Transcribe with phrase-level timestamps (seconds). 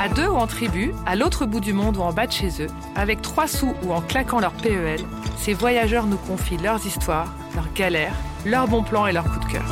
[0.00, 2.62] À deux ou en tribu, à l'autre bout du monde ou en bas de chez
[2.62, 5.00] eux, avec trois sous ou en claquant leur PEL,
[5.36, 8.14] ces voyageurs nous confient leurs histoires, leurs galères,
[8.46, 9.64] leurs bons plans et leurs coups de cœur.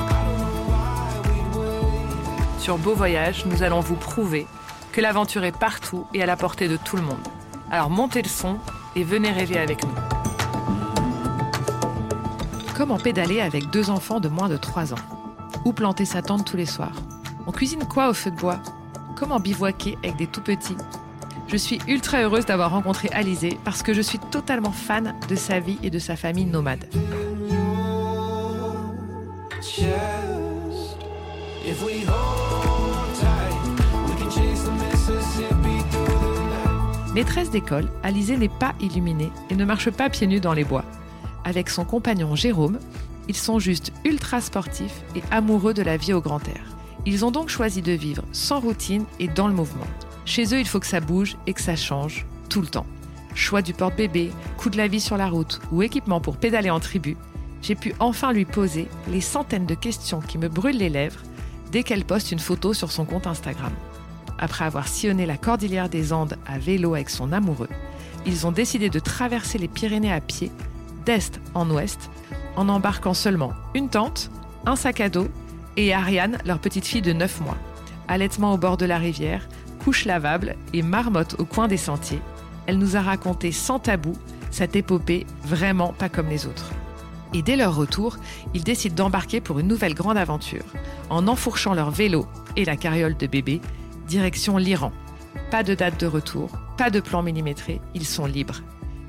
[2.59, 4.49] Sur Beau Voyage, nous allons vous prouver
[4.91, 7.29] que l'aventure est partout et à la portée de tout le monde.
[7.71, 8.59] Alors montez le son
[8.97, 9.95] et venez rêver avec nous.
[12.77, 14.99] Comment pédaler avec deux enfants de moins de 3 ans?
[15.65, 16.97] Où planter sa tente tous les soirs?
[17.47, 18.59] On cuisine quoi au feu de bois?
[19.17, 20.77] Comment bivouaquer avec des tout petits
[21.49, 25.59] Je suis ultra heureuse d'avoir rencontré Alizé parce que je suis totalement fan de sa
[25.59, 26.85] vie et de sa famille nomade.
[37.15, 40.85] Maîtresse d'école, Alizé n'est pas illuminée et ne marche pas pieds nus dans les bois.
[41.45, 42.79] Avec son compagnon Jérôme,
[43.29, 46.76] ils sont juste ultra sportifs et amoureux de la vie au grand air.
[47.07, 49.87] Ils ont donc choisi de vivre sans routine et dans le mouvement.
[50.25, 52.87] Chez eux, il faut que ça bouge et que ça change tout le temps.
[53.37, 56.81] Choix du porte-bébé, coup de la vie sur la route ou équipement pour pédaler en
[56.81, 57.17] tribu,
[57.63, 61.21] j'ai pu enfin lui poser les centaines de questions qui me brûlent les lèvres
[61.71, 63.73] dès qu'elle poste une photo sur son compte Instagram.
[64.39, 67.69] Après avoir sillonné la cordillère des Andes à vélo avec son amoureux,
[68.27, 70.51] ils ont décidé de traverser les Pyrénées à pied,
[71.05, 72.11] d'est en ouest,
[72.57, 74.31] en embarquant seulement une tente,
[74.67, 75.29] un sac à dos
[75.77, 77.57] et Ariane, leur petite fille de 9 mois.
[78.09, 79.49] Allaitement au bord de la rivière,
[79.83, 82.21] couche lavable et marmotte au coin des sentiers,
[82.67, 84.13] elle nous a raconté sans tabou
[84.51, 86.73] cette épopée vraiment pas comme les autres.
[87.35, 88.17] Et dès leur retour,
[88.55, 90.65] ils décident d'embarquer pour une nouvelle grande aventure,
[91.11, 92.27] en enfourchant leur vélo
[92.57, 93.61] et la carriole de bébé,
[94.09, 94.93] direction l'Iran.
[95.51, 98.63] Pas de date de retour, pas de plan millimétré, ils sont libres.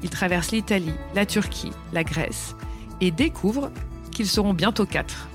[0.04, 2.56] Ils traversent l'Italie, la Turquie, la Grèce,
[3.02, 3.72] et découvrent
[4.12, 5.28] qu'ils seront bientôt quatre.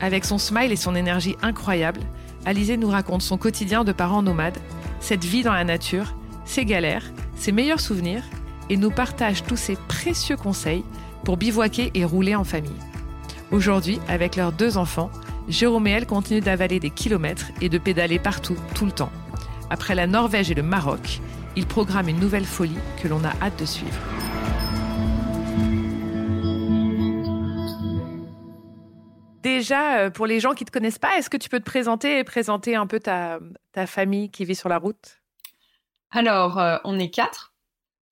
[0.00, 2.00] Avec son smile et son énergie incroyable,
[2.44, 4.58] Alizé nous raconte son quotidien de parents nomades,
[5.00, 6.14] cette vie dans la nature,
[6.44, 8.22] ses galères, ses meilleurs souvenirs
[8.70, 10.84] et nous partage tous ses précieux conseils
[11.24, 12.70] pour bivouaquer et rouler en famille.
[13.50, 15.10] Aujourd'hui, avec leurs deux enfants,
[15.48, 19.12] Jérôme et elle continuent d'avaler des kilomètres et de pédaler partout, tout le temps.
[19.70, 21.20] Après la Norvège et le Maroc,
[21.56, 23.98] ils programment une nouvelle folie que l'on a hâte de suivre.
[29.56, 31.64] Déjà, euh, pour les gens qui ne te connaissent pas, est-ce que tu peux te
[31.64, 33.40] présenter et présenter un peu ta,
[33.86, 35.22] famille qui vit sur la route?
[36.10, 37.54] Alors, euh, on est quatre.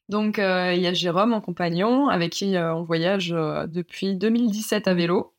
[0.09, 4.94] Donc, euh, il y a Jérôme, mon compagnon, avec qui on voyage depuis 2017 à
[4.94, 5.34] vélo.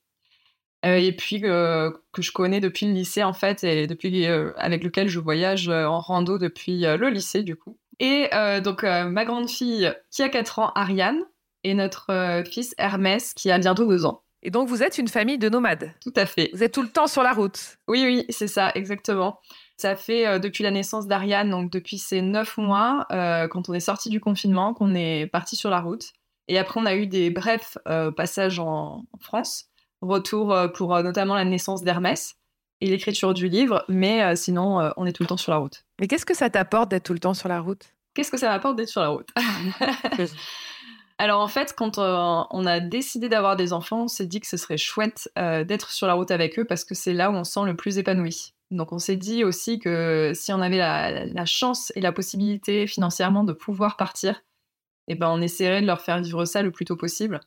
[0.84, 5.20] et puis, que je connais depuis le lycée, en fait, et depuis, avec lequel je
[5.20, 7.80] voyage en rando depuis le lycée, du coup.
[8.00, 8.30] Et
[8.64, 11.24] donc, ma grande fille, qui a 4 ans, Ariane,
[11.64, 14.25] et notre fils Hermès, qui a bientôt 2 ans.
[14.46, 15.92] Et donc, vous êtes une famille de nomades.
[16.04, 16.52] Tout à fait.
[16.54, 17.80] Vous êtes tout le temps sur la route.
[17.88, 19.40] Oui, oui, c'est ça, exactement.
[19.76, 23.74] Ça fait euh, depuis la naissance d'Ariane, donc depuis ces neuf mois, euh, quand on
[23.74, 26.14] est sorti du confinement, qu'on est parti sur la route.
[26.48, 29.66] Et après, on a eu des brefs euh, passages en, France,
[30.02, 32.36] retour pour notamment la naissance d'Hermès
[32.82, 35.86] et l'écriture du livre, mais sinon, on est tout le temps sur la route.
[36.00, 37.96] Mais qu'est-ce que ça t'apporte d'être tout le temps sur la route?
[38.14, 39.30] Qu'est-ce que ça m'apporte d'être sur la route?
[41.18, 44.48] Alors en fait, quand euh, on a décidé d'avoir des enfants, on s'est dit que
[44.48, 47.34] ce serait chouette euh, d'être sur la route avec eux parce que c'est là où
[47.34, 48.54] on sent le plus épanoui.
[48.72, 53.46] Donc on s'est dit aussi que si on avait la, chance et la possibilité financièrement
[53.46, 54.44] de pouvoir partir,
[55.08, 57.40] eh ben on essaierait de leur faire vivre ça le plus tôt possible.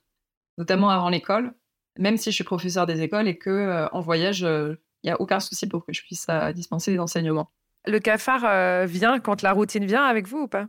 [0.57, 1.53] notamment avant l'école,
[1.99, 5.41] même si je suis professeur des écoles et que en voyage, il n'y a aucun
[5.41, 7.51] souci pour que je puisse dispenser des enseignements.
[7.85, 10.69] Le cafard vient quand la routine vient avec vous ou pas?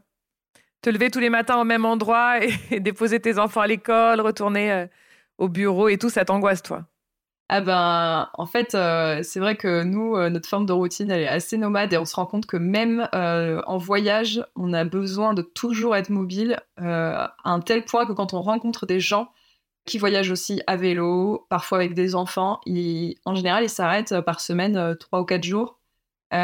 [0.82, 4.88] Te lever tous les matins au même endroit et déposer tes enfants à l'école, retourner
[5.38, 6.86] au bureau et tout, ça t'angoisse, toi?
[7.52, 11.22] Ah ben, en fait, euh, c'est vrai que nous, euh, notre forme de routine, elle
[11.22, 14.84] est assez nomade et on se rend compte que même euh, en voyage, on a
[14.84, 19.32] besoin de toujours être mobile à un tel point que quand on rencontre des gens
[19.86, 22.62] qui voyagent aussi à vélo, parfois avec des enfants,
[23.26, 25.80] en général, ils s'arrêtent par semaine, trois ou quatre jours,
[26.30, 26.40] toutes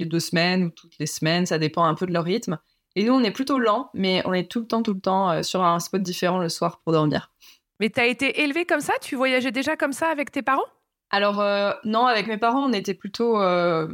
[0.00, 2.58] les deux semaines ou toutes les semaines, ça dépend un peu de leur rythme.
[2.98, 5.44] Et nous, on est plutôt lent, mais on est tout le temps, tout le temps
[5.44, 7.30] sur un spot différent le soir pour dormir.
[7.78, 8.92] Mais tu as été élevé comme ça?
[9.00, 10.66] Tu voyageais déjà comme ça avec tes parents?
[11.10, 13.86] Alors, euh, non, avec mes parents, on était plutôt euh,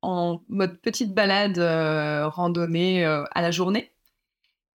[0.00, 3.92] en mode petite balade, euh, randonnée à la journée.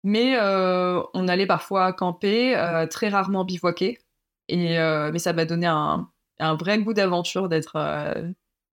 [0.04, 2.56] Mais on allait parfois camper,
[2.90, 4.00] très rarement bivouaquer.
[4.48, 6.10] Et, mais ça m'a donné un,
[6.40, 7.78] un, vrai goût d'aventure d'être,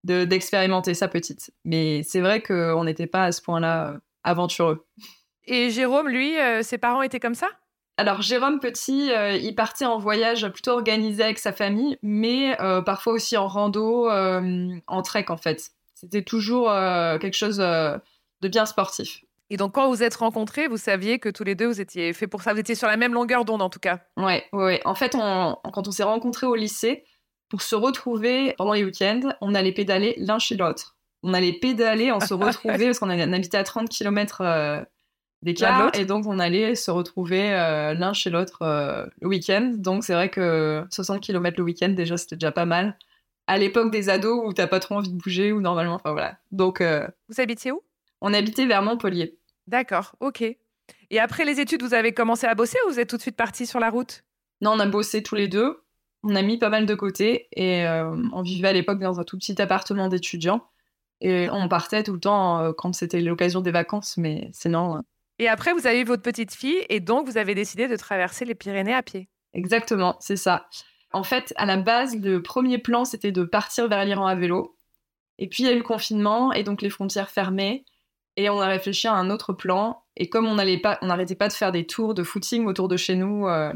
[0.05, 1.53] d'expérimenter ça petite.
[1.67, 4.87] Mais c'est vrai qu'on n'était pas à ce point-là aventureux.
[5.45, 7.49] Et Jérôme, lui, ses parents étaient comme ça?
[7.97, 12.83] Alors Jérôme Petit, euh, il partait en voyage plutôt organisé avec sa famille, mais euh,
[12.83, 15.71] parfois aussi en rando, euh, en trek en fait.
[15.95, 16.69] C'était toujours
[17.21, 19.25] quelque chose de bien sportif.
[19.49, 22.27] Et donc quand vous êtes rencontrés, vous saviez que tous les deux vous étiez fait
[22.27, 24.01] pour ça, vous étiez sur la même longueur d'onde en tout cas.
[24.17, 24.83] Ouais, ouais.
[24.85, 27.05] En fait, quand on s'est rencontrés au lycée,
[27.49, 30.94] pour se retrouver pendant les week-ends, on allait pédaler l'un chez l'autre.
[31.25, 34.87] On allait pédaler, on se retrouvait parce qu'on habitait à 30 km
[35.45, 35.91] d'écart.
[35.95, 39.73] Et donc, on allait se retrouver euh, l'un chez l'autre euh, le week-end.
[39.77, 42.99] Donc, c'est vrai que 60 km le week-end, déjà, c'était déjà pas mal.
[43.47, 46.39] À l'époque des ados où t'as pas trop envie de bouger, ou normalement, enfin voilà.
[46.51, 46.81] Donc.
[46.81, 47.83] Euh, vous habitiez où?
[48.21, 49.37] On habitait vers Montpellier.
[49.67, 50.43] D'accord, ok.
[51.11, 53.37] Et après les études, vous avez commencé à bosser ou vous êtes tout de suite
[53.37, 54.25] parti sur la route?
[54.63, 55.83] Non, on a bossé tous les deux.
[56.23, 59.37] On a mis pas mal de côté et on vivait à l'époque dans un tout
[59.37, 60.67] petit appartement d'étudiants.
[61.21, 65.01] Et on partait tout le temps quand c'était l'occasion des vacances, mais sinon,
[65.39, 68.45] et après, vous avez eu votre petite fille et donc vous avez décidé de traverser
[68.45, 69.29] les Pyrénées à pied.
[69.53, 70.67] Exactement, c'est ça.
[71.13, 74.77] En fait, à la base, le premier plan, c'était de partir vers l'Iran à vélo.
[75.39, 77.85] Et puis, il y a eu le confinement et donc les frontières fermées.
[78.37, 80.03] Et on a réfléchi à un autre plan.
[80.17, 80.99] Et comme on n'arrêtait pas,
[81.39, 83.73] pas de faire des tours de footing autour de chez nous, euh,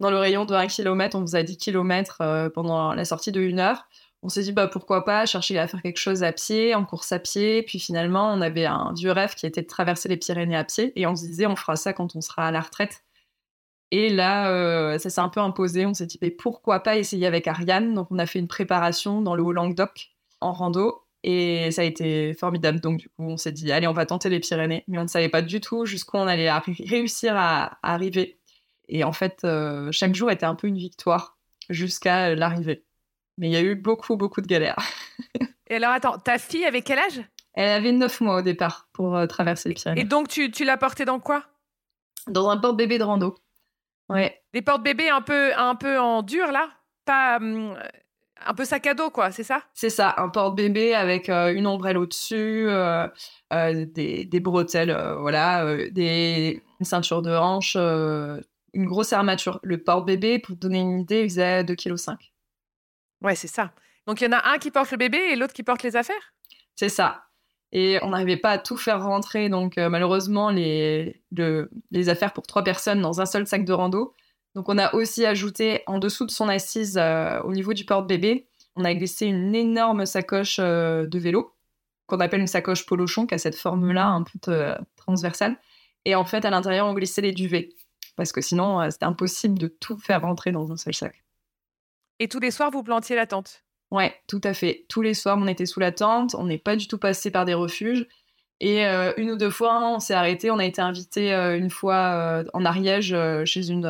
[0.00, 3.40] dans le rayon de 1 km, on faisait 10 km euh, pendant la sortie de
[3.40, 3.86] 1 heure
[4.22, 7.12] on s'est dit bah pourquoi pas chercher à faire quelque chose à pied, en course
[7.12, 7.62] à pied.
[7.62, 10.92] Puis finalement, on avait un vieux rêve qui était de traverser les Pyrénées à pied,
[10.96, 13.04] et on se disait on fera ça quand on sera à la retraite.
[13.90, 15.86] Et là, euh, ça s'est un peu imposé.
[15.86, 17.94] On s'est dit mais pourquoi pas essayer avec Ariane?
[17.94, 20.10] Donc on a fait une préparation dans le Haut-Languedoc
[20.40, 21.04] en rando.
[21.24, 22.80] Et ça a été formidable.
[22.80, 24.84] Donc, du coup, on s'est dit, allez, on va tenter les Pyrénées.
[24.88, 28.38] Mais on ne savait pas du tout jusqu'où on allait réussir à, arriver.
[28.88, 31.38] Et en fait, euh, chaque jour était un peu une victoire
[31.68, 32.84] jusqu'à l'arrivée.
[33.38, 34.76] Mais il y a eu beaucoup, beaucoup de galères.
[35.70, 37.22] Et alors, attends, ta fille avait quel âge?
[37.54, 40.00] Elle avait 9 mois au départ pour euh, traverser les Pyrénées.
[40.00, 41.44] Et donc, tu, tu l'as portée dans quoi?
[42.26, 43.36] Dans un porte-bébé de rando.
[44.08, 44.42] Ouais.
[44.52, 46.68] Des porte-bébés un peu, un peu en dur, là?
[47.04, 47.36] Pas.
[47.36, 47.76] Hum,
[48.46, 49.62] un peu sac à dos, quoi, c'est ça?
[49.74, 53.08] C'est ça, un porte-bébé avec euh, une ombrelle au-dessus, euh,
[53.50, 59.58] des, des, bretelles, voilà, des une ceinture de hanche, une grosse armature.
[59.64, 62.28] Le porte-bébé, pour te donner une idée, il faisait 2,5 kg.
[63.22, 63.72] Ouais, c'est ça.
[64.06, 65.96] Donc il y en a un qui porte le bébé et l'autre qui porte les
[65.96, 66.34] affaires?
[66.76, 67.24] C'est ça.
[67.72, 71.22] Et on n'arrivait pas à tout faire rentrer, donc euh, malheureusement, les,
[71.90, 74.14] les affaires pour trois personnes dans un seul sac de rando.
[74.54, 78.48] Donc on a aussi ajouté en dessous de son assise, euh, au niveau du porte-bébé,
[78.76, 81.54] on a glissé une énorme sacoche euh, de vélo,
[82.06, 85.58] qu'on appelle une sacoche polochon, qui a cette forme-là un peu transversale.
[86.06, 87.68] Et en fait, à l'intérieur, on glissait les duvets,
[88.16, 91.22] parce que sinon, c'était impossible de tout faire rentrer dans un seul sac.
[92.20, 93.64] Et tous les soirs, vous plantiez la tente?
[93.90, 94.84] Ouais, tout à fait.
[94.88, 96.34] Tous les soirs, on était sous la tente.
[96.34, 98.06] On n'est pas du tout passé par des refuges.
[98.60, 100.50] Et euh, une ou deux fois, on s'est arrêté.
[100.50, 103.86] On a été invité euh, une fois euh, en Ariège chez une,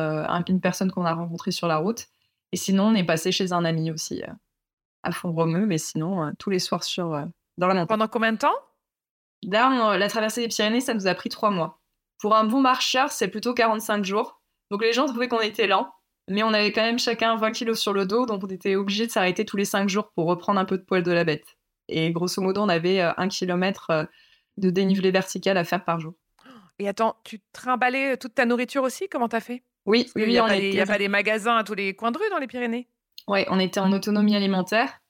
[0.47, 2.07] une personne qu'on a rencontrée sur la route.
[2.51, 4.21] Et sinon, on est passé chez un ami aussi,
[5.03, 5.65] à Font-Romeu.
[5.65, 7.09] Mais sinon, tous les soirs sur,
[7.57, 7.87] dans la montagne.
[7.87, 8.55] Pendant combien de temps?
[9.43, 11.79] Là, la traversée des Pyrénées, ça nous a pris trois mois.
[12.19, 14.41] Pour un bon marcheur, c'est plutôt 45 jours.
[14.71, 15.91] Donc les gens trouvaient qu'on était lent.
[16.29, 19.07] Mais on avait quand même chacun 20 kilos sur le dos, donc on était obligé
[19.07, 21.57] de s'arrêter tous les 5 jours pour reprendre un peu de poil de la bête.
[21.87, 24.05] Et grosso modo, on avait euh, un kilomètre euh,
[24.57, 26.13] de dénivelé vertical à faire par jour.
[26.77, 29.09] Et attends, tu trimballais toute ta nourriture aussi?
[29.09, 29.63] Comment t'as fait?
[29.85, 30.37] Oui, oui, il n'y
[30.79, 32.87] a, pas des magasins à tous les coins de rue dans les Pyrénées
[33.27, 35.01] Oui, on était en autonomie alimentaire.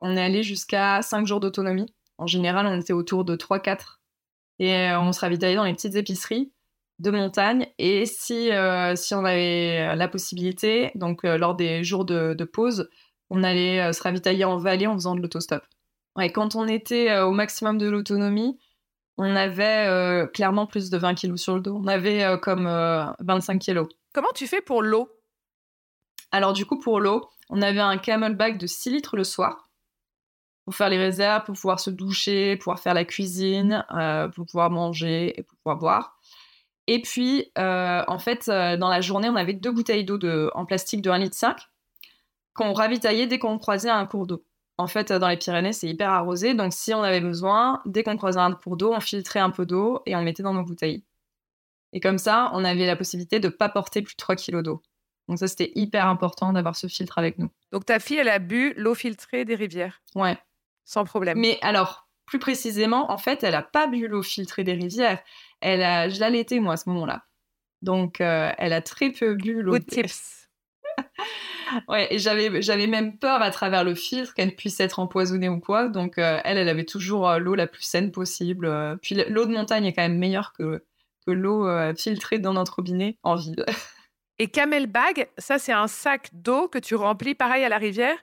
[0.00, 1.94] On est allé jusqu'à 5 jours d'autonomie.
[2.18, 4.00] En général, on était autour de 3-4.
[4.58, 6.50] Et euh, on se ravitaillait dans les petites épiceries.
[6.98, 7.66] De montagne.
[7.78, 8.50] Et si,
[8.94, 12.88] si on avait la possibilité, donc lors des jours de, pause,
[13.30, 15.62] on allait se ravitailler en vallée en faisant de l'autostop.
[16.16, 18.58] Ouais, quand on était au maximum de l'autonomie,
[19.18, 21.78] on avait clairement plus de 20 kilos sur le dos.
[21.82, 22.66] On avait comme
[23.20, 23.88] 25 kilos.
[24.14, 25.10] Comment tu fais pour l'eau?
[26.32, 29.68] Alors du coup, pour l'eau, on avait un camelback de 6 litres le soir
[30.64, 33.84] pour faire les réserves, pour pouvoir se doucher, pouvoir faire la cuisine,
[34.34, 36.18] pour pouvoir manger et pour pouvoir boire.
[36.86, 40.18] Et puis, en fait, dans la journée, on avait deux bouteilles d'eau
[40.54, 41.70] en plastique de 1,5 litre
[42.54, 44.44] qu'on ravitaillait dès qu'on croisait un cours d'eau.
[44.78, 48.16] En fait, dans les Pyrénées, c'est hyper arrosé, donc si on avait besoin, dès qu'on
[48.16, 51.02] croisait un cours d'eau, on filtrait un peu d'eau et on mettait dans nos bouteilles.
[51.92, 54.62] Et comme ça, on avait la possibilité de ne pas porter plus de 3 kilos
[54.62, 54.82] d'eau.
[55.28, 57.48] Donc ça, c'était hyper important d'avoir ce filtre avec nous.
[57.72, 60.36] Donc ta fille, elle a bu l'eau filtrée des rivières Ouais.
[60.84, 61.38] Sans problème.
[61.38, 65.20] Mais alors, plus précisément, en fait, elle n'a pas bu l'eau filtrée des rivières.
[65.60, 67.24] Elle a, je l'allaitais, moi, à ce moment-là.
[67.82, 69.72] Donc, euh, elle a très peu bu l'eau.
[69.72, 70.48] Good tips.
[71.88, 75.58] Ouais, et j'avais, j'avais même peur à travers le filtre qu'elle puisse être empoisonnée ou
[75.58, 75.88] quoi.
[75.88, 78.70] Donc, euh, elle, elle avait toujours euh, l'eau la plus saine possible.
[79.02, 80.84] Puis l'eau de montagne est quand même meilleure que,
[81.26, 83.66] que l'eau filtrée dans notre robinet en ville.
[84.38, 88.16] Et Camel Bag, ça, c'est un sac d'eau que tu remplis pareil à la rivière,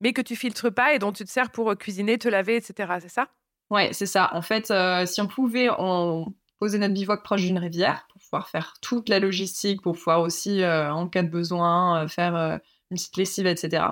[0.00, 2.94] mais que tu filtres pas et dont tu te sers pour cuisiner, te laver, etc.
[3.02, 3.28] C'est ça?
[3.68, 4.30] Ouais, c'est ça.
[4.32, 4.72] En fait,
[5.06, 9.18] si on pouvait on poser notre bivouac proche d'une rivière pour pouvoir faire toute la
[9.18, 12.60] logistique, pour pouvoir aussi, en cas de besoin, faire
[12.90, 13.84] une petite lessive, etc.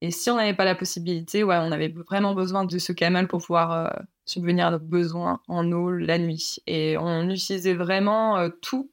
[0.00, 3.26] Et si on n'avait pas la possibilité, ouais, on avait vraiment besoin de ce camel
[3.26, 3.88] pour pouvoir euh,
[4.26, 6.58] subvenir à nos besoins en eau la nuit.
[6.66, 8.92] Et on utilisait vraiment euh, tout.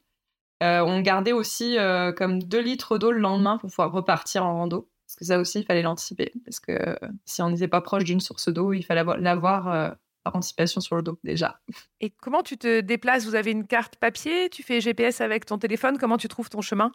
[0.63, 1.77] Euh, on gardait aussi
[2.15, 4.89] comme 2 litres d'eau le lendemain pour pouvoir repartir en rando.
[5.05, 6.31] Parce que ça aussi, il fallait l'anticiper.
[6.43, 9.95] Parce que si on n'était pas proche d'une source d'eau, il fallait l'avoir
[10.25, 11.62] par anticipation sur le dos déjà.
[12.01, 13.25] Et comment tu te déplaces?
[13.25, 14.50] Vous avez une carte papier?
[14.50, 15.98] Tu fais GPS avec ton téléphone?
[15.98, 16.91] Comment tu trouves ton chemin?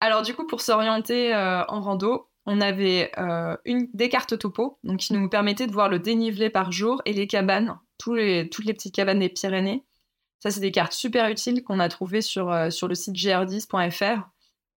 [0.00, 4.78] Alors du coup, pour s'orienter euh, en rando, on avait euh, une, des cartes topo,
[4.82, 8.50] donc qui nous permettaient de voir le dénivelé par jour et les cabanes, tous les,
[8.50, 9.84] toutes les petites cabanes des Pyrénées.
[10.40, 14.28] Ça, c'est des cartes super utiles qu'on a trouvées sur, euh, sur le site gr10.fr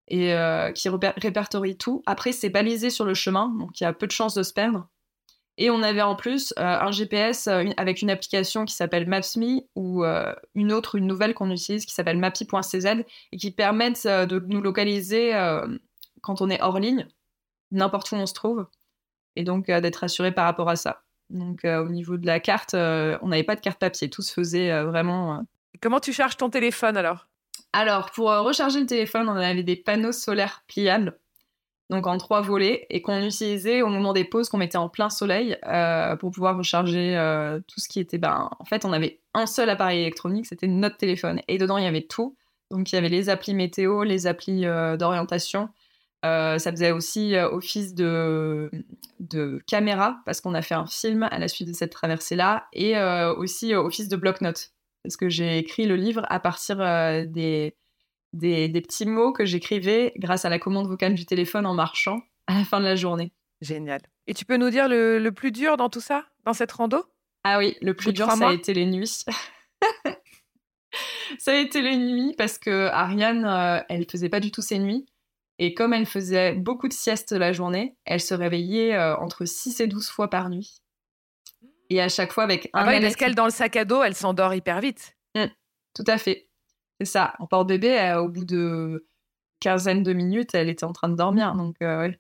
[0.08, 0.36] et
[0.74, 2.04] qui répertorient tout.
[2.06, 4.52] Après, c'est balisé sur le chemin, donc il y a peu de chances de se
[4.52, 4.90] perdre.
[5.58, 9.62] Et on avait en plus euh, un GPS euh, avec une application qui s'appelle Maps.me
[9.76, 14.44] ou euh, une autre, une nouvelle qu'on utilise qui s'appelle mappy.cz et qui permettent de
[14.48, 15.34] nous localiser
[16.22, 17.08] quand on est hors ligne,
[17.72, 18.68] n'importe où on se trouve,
[19.36, 21.04] et donc d'être assuré par rapport à ça.
[21.30, 24.84] Donc au niveau de la carte, on n'avait pas de carte papier, tout se faisait
[24.84, 25.44] vraiment.
[25.82, 27.28] Comment tu charges ton téléphone alors?
[27.74, 31.20] Alors pour recharger le téléphone, on avait des panneaux solaires pliables
[31.92, 35.10] donc en trois volets, et qu'on utilisait au moment des pauses qu'on mettait en plein
[35.10, 38.18] soleil euh, pour pouvoir recharger euh, tout ce qui était.
[38.18, 41.84] Ben, en fait, on avait un seul appareil électronique, c'était notre téléphone, et dedans il
[41.84, 42.38] y avait tout.
[42.72, 45.68] Donc il y avait les applis météo, les applis euh, d'orientation.
[46.24, 48.72] ça faisait aussi office de,
[49.20, 52.98] de caméra parce qu'on a fait un film à la suite de cette traversée-là, et
[53.38, 54.72] aussi office de bloc-notes
[55.04, 56.78] parce que j'ai écrit le livre à partir
[57.28, 57.76] des
[58.34, 62.58] des, petits mots que j'écrivais grâce à la commande vocale du téléphone en marchant à
[62.58, 63.32] la fin de la journée.
[63.62, 64.02] Génial.
[64.28, 67.04] Et tu peux nous dire le, plus dur dans tout ça, dans cette rando?
[67.44, 69.08] Ah oui, le plus dur, ça a été les nuits.
[71.40, 74.80] ça a été les nuits parce que Ariane, euh, elle faisait pas du tout ses
[74.80, 75.06] nuits.
[75.60, 79.80] Et comme elle faisait beaucoup de siestes la journée, elle se réveillait euh, entre 6
[79.80, 80.82] et 12 fois par nuit.
[81.92, 82.86] Et à chaque fois avec un.
[82.86, 85.18] Ah oui, parce qu'elle, dans le sac à dos, elle s'endort hyper vite.
[85.36, 85.46] Mmh,
[85.94, 86.48] tout à fait.
[87.02, 87.34] C'est ça.
[87.40, 89.08] En porte-bébé, au bout de
[89.60, 91.56] quinzaine de minutes, elle était en train de dormir.
[91.56, 92.12] Donc, euh,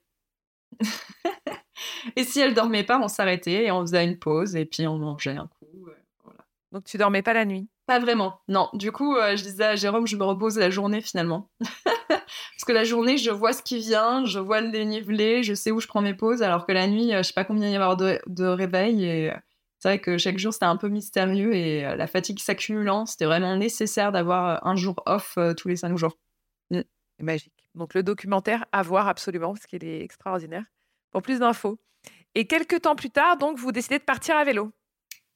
[2.15, 4.97] et si elle dormait pas, on s'arrêtait et on faisait une pause et puis on
[4.97, 5.87] mangeait un coup.
[5.87, 6.31] Euh,
[6.71, 7.69] donc, tu dormais pas la nuit?
[7.85, 8.39] Pas vraiment.
[8.47, 8.69] Non.
[8.73, 11.51] Du coup, euh, je disais à Jérôme, je me repose la journée finalement.
[12.09, 15.69] Parce que la journée, je vois ce qui vient, je vois le dénivelé, je sais
[15.69, 17.75] où je prends mes pauses, alors que la nuit, je sais pas combien il y
[17.75, 19.31] avoir de, de réveil et
[19.81, 23.25] c'est vrai que chaque jour c'était un peu mystérieux et euh, la fatigue s'accumulant, c'était
[23.25, 26.19] vraiment nécessaire d'avoir euh, un jour off euh, tous les cinq jours.
[26.69, 26.81] Mm.
[27.19, 27.65] Magique.
[27.73, 30.63] Donc le documentaire à voir absolument parce qu'il est extraordinaire.
[31.09, 31.79] Pour plus d'infos.
[32.35, 34.71] Et quelques temps plus tard, donc vous décidez de partir à vélo.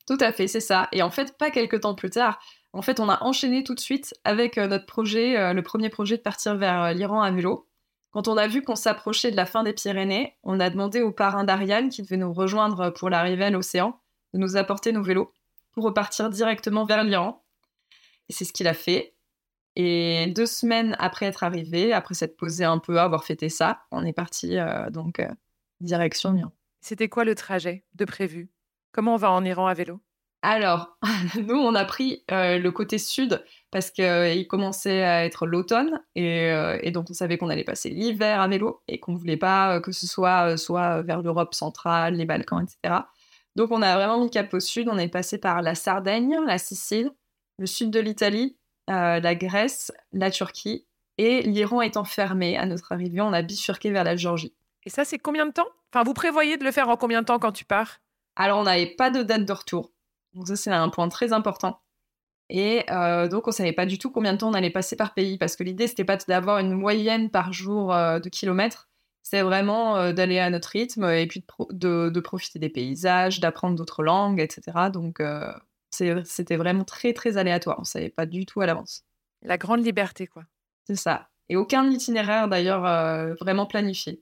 [0.07, 0.89] Tout à fait, c'est ça.
[0.91, 2.39] Et en fait, pas quelques temps plus tard.
[2.71, 6.21] En fait, on a enchaîné tout de suite avec notre projet, le premier projet de
[6.21, 7.67] partir vers l'Iran à vélo.
[8.11, 11.11] Quand on a vu qu'on s'approchait de la fin des Pyrénées, on a demandé au
[11.11, 13.99] parrain d'Ariane qui devait nous rejoindre pour l'arrivée à l'océan
[14.35, 15.31] de nous apporter nos vélos
[15.71, 17.43] pour repartir directement vers l'Iran.
[18.29, 19.15] Et c'est ce qu'il a fait.
[19.77, 24.05] Et deux semaines après être arrivé, après s'être posé un peu, avoir fêté ça, on
[24.05, 25.27] est parti euh, donc euh,
[25.81, 26.51] direction l'Iran.
[26.81, 28.49] C'était quoi le trajet de prévu?
[28.91, 30.01] Comment on va en Iran à vélo?
[30.41, 30.97] Alors,
[31.41, 37.09] nous, on a pris le côté sud parce qu'il commençait à être l'automne et, donc
[37.09, 40.05] on savait qu'on allait passer l'hiver à vélo et qu'on ne voulait pas que ce
[40.05, 43.05] soit soit vers l'Europe centrale, les Balkans, etc.
[43.55, 44.89] Donc on a vraiment mis cap au sud.
[44.89, 47.11] On est passé par la Sardaigne, la Sicile,
[47.57, 48.57] le sud de l'Italie,
[48.87, 50.85] la Grèce, la Turquie
[51.17, 54.53] et l'Iran étant fermé à notre arrivée, on a bifurqué vers la Géorgie.
[54.85, 55.67] Et ça, c'est combien de temps?
[55.93, 57.99] Enfin, vous prévoyez de le faire en combien de temps quand tu pars?
[58.35, 59.91] Alors, on n'avait pas de date de retour.
[60.33, 61.79] Donc ça, c'est un point très important.
[62.49, 65.13] Et euh, donc, on savait pas du tout combien de temps on allait passer par
[65.13, 68.89] pays, parce que l'idée, c'était pas d'avoir une moyenne par jour euh, de kilomètres,
[69.25, 74.03] c'est vraiment euh, d'aller à notre rythme et puis de, profiter des paysages, d'apprendre d'autres
[74.03, 74.89] langues, etc.
[74.93, 75.21] Donc,
[75.89, 77.79] c'était vraiment très, très aléatoire.
[77.79, 79.03] On savait pas du tout à l'avance.
[79.41, 80.43] La grande liberté, quoi.
[80.85, 81.29] C'est ça.
[81.49, 82.81] Et aucun itinéraire, d'ailleurs,
[83.39, 84.21] vraiment planifié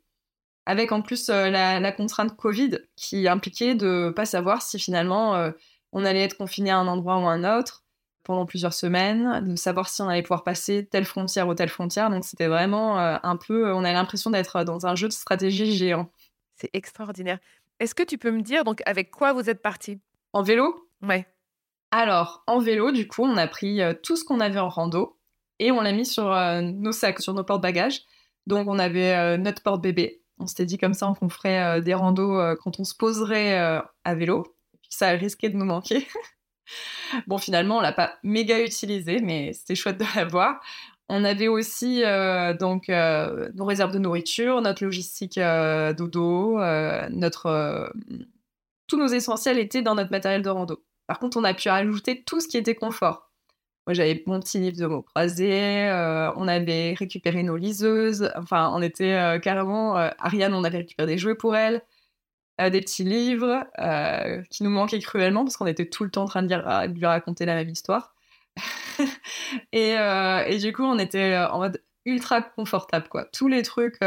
[0.65, 5.51] avec en plus euh, la, contrainte Covid qui impliquait de pas savoir si finalement euh,
[5.91, 7.82] on allait être confiné à un endroit ou à un autre
[8.24, 12.10] pendant plusieurs semaines, de savoir si on allait pouvoir passer telle frontière ou telle frontière.
[12.10, 15.75] Donc c'était vraiment euh, un peu, on a l'impression d'être dans un jeu de stratégie
[15.75, 16.10] géant.
[16.56, 17.39] C'est extraordinaire.
[17.80, 20.00] Est-ce que tu peux me dire donc avec quoi vous êtes parti?
[20.32, 20.88] En vélo?
[21.01, 21.27] Ouais.
[21.92, 25.18] Alors en vélo, du coup, on a pris tout ce qu'on avait en rando
[25.60, 28.01] et on l'a mis sur nos sacs, sur nos porte-bagages.
[28.48, 32.39] Donc on avait notre porte-bébé, on s'était dit comme ça qu'on ferait euh, des randos
[32.39, 34.56] euh, quand on se poserait euh, à vélo.
[34.74, 36.08] Et puis ça risquait de nous manquer.
[37.27, 40.62] bon, finalement, on l'a pas méga utilisé, mais c'était chouette de l'avoir.
[41.10, 42.01] On avait aussi
[42.60, 46.58] donc nos réserves de nourriture, notre logistique dodo,
[47.10, 47.91] notre
[48.88, 50.84] tous nos essentiels étaient dans notre matériel de rando.
[51.08, 53.32] Par contre, on a pu ajouter tout ce qui était confort.
[53.86, 58.72] Moi, j'avais mon petit livre de mots croisés, euh, on avait récupéré nos liseuses, enfin,
[58.74, 59.98] on était euh, carrément.
[59.98, 61.82] Euh, Ariane, on avait récupéré des jouets pour elle,
[62.60, 63.65] des petits livres
[64.50, 67.45] qui nous manquaient cruellement parce qu'on était tout le temps en train de, lui raconter
[67.45, 68.13] la même histoire.
[69.72, 73.25] et, du coup, on était en mode ultra confortable, quoi.
[73.25, 74.00] Tous les trucs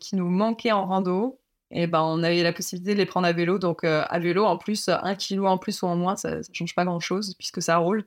[0.00, 3.32] qui nous manquaient en rando, et ben, on avait la possibilité de les prendre à
[3.32, 3.58] vélo.
[3.58, 6.74] Donc, à vélo, en plus, un kilo en plus ou en moins, ça, ça change
[6.74, 8.04] pas grand chose puisque ça roule.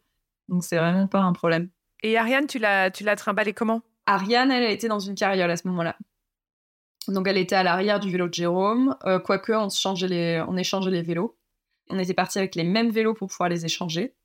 [0.52, 1.70] Donc c'est vraiment pas un problème.
[2.04, 3.82] Et Ariane, tu l'as, tu l'as trimballée comment?
[4.06, 5.96] Ariane, elle, a été dans une carriole à ce moment-là.
[7.12, 10.58] Donc elle était à l'arrière du vélo de Jérôme, euh, quoique on, changeait les, on
[10.58, 11.38] échangeait les vélos.
[11.90, 14.16] On était parti avec les mêmes vélos pour pouvoir les échanger.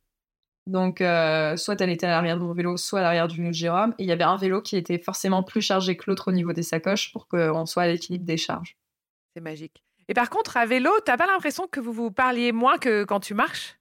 [0.66, 3.48] Donc euh, soit elle était à l'arrière de mon vélo, soit à l'arrière du vélo
[3.48, 3.94] de Jérôme.
[3.98, 6.52] Et il y avait un vélo qui était forcément plus chargé que l'autre au niveau
[6.52, 8.76] des sacoches pour qu'on soit à l'équilibre des charges.
[9.34, 9.82] C'est magique.
[10.08, 13.20] Et par contre, à vélo, t'as pas l'impression que vous vous parliez moins que quand
[13.20, 13.76] tu marches?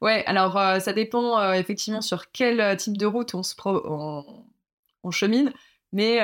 [0.00, 5.52] Ouais, alors euh, ça dépend effectivement sur quel type de route on se on, chemine,
[5.92, 6.20] mais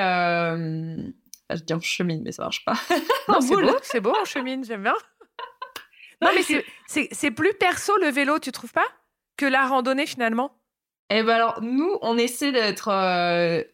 [1.55, 2.73] je dis on chemine, mais ça marche pas.
[3.41, 4.95] c'est beau, c'est beau, on chemine, j'aime bien.
[6.21, 6.63] non, mais
[7.11, 8.87] c'est plus perso le vélo, tu trouves pas?
[9.37, 10.55] Que la randonnée finalement?
[11.11, 12.89] Eh ben alors nous, on essaie d'être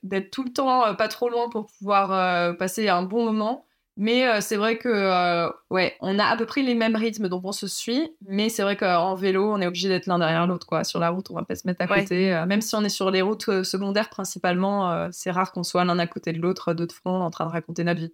[0.03, 3.65] d'être tout le temps pas trop loin pour pouvoir passer un bon moment.
[3.97, 7.29] Mais euh, c'est vrai que, euh, ouais, on a à peu près les mêmes rythmes,
[7.29, 8.11] donc on se suit.
[8.27, 10.83] Mais c'est vrai qu'en vélo, on est obligé d'être l'un derrière l'autre, quoi.
[10.83, 12.33] Sur la route, on va pas se mettre à côté.
[12.33, 15.97] Euh, même si on est sur les routes secondaires principalement, c'est rare qu'on soit l'un
[15.99, 18.13] à côté de l'autre, deux de front, en train de raconter notre vie.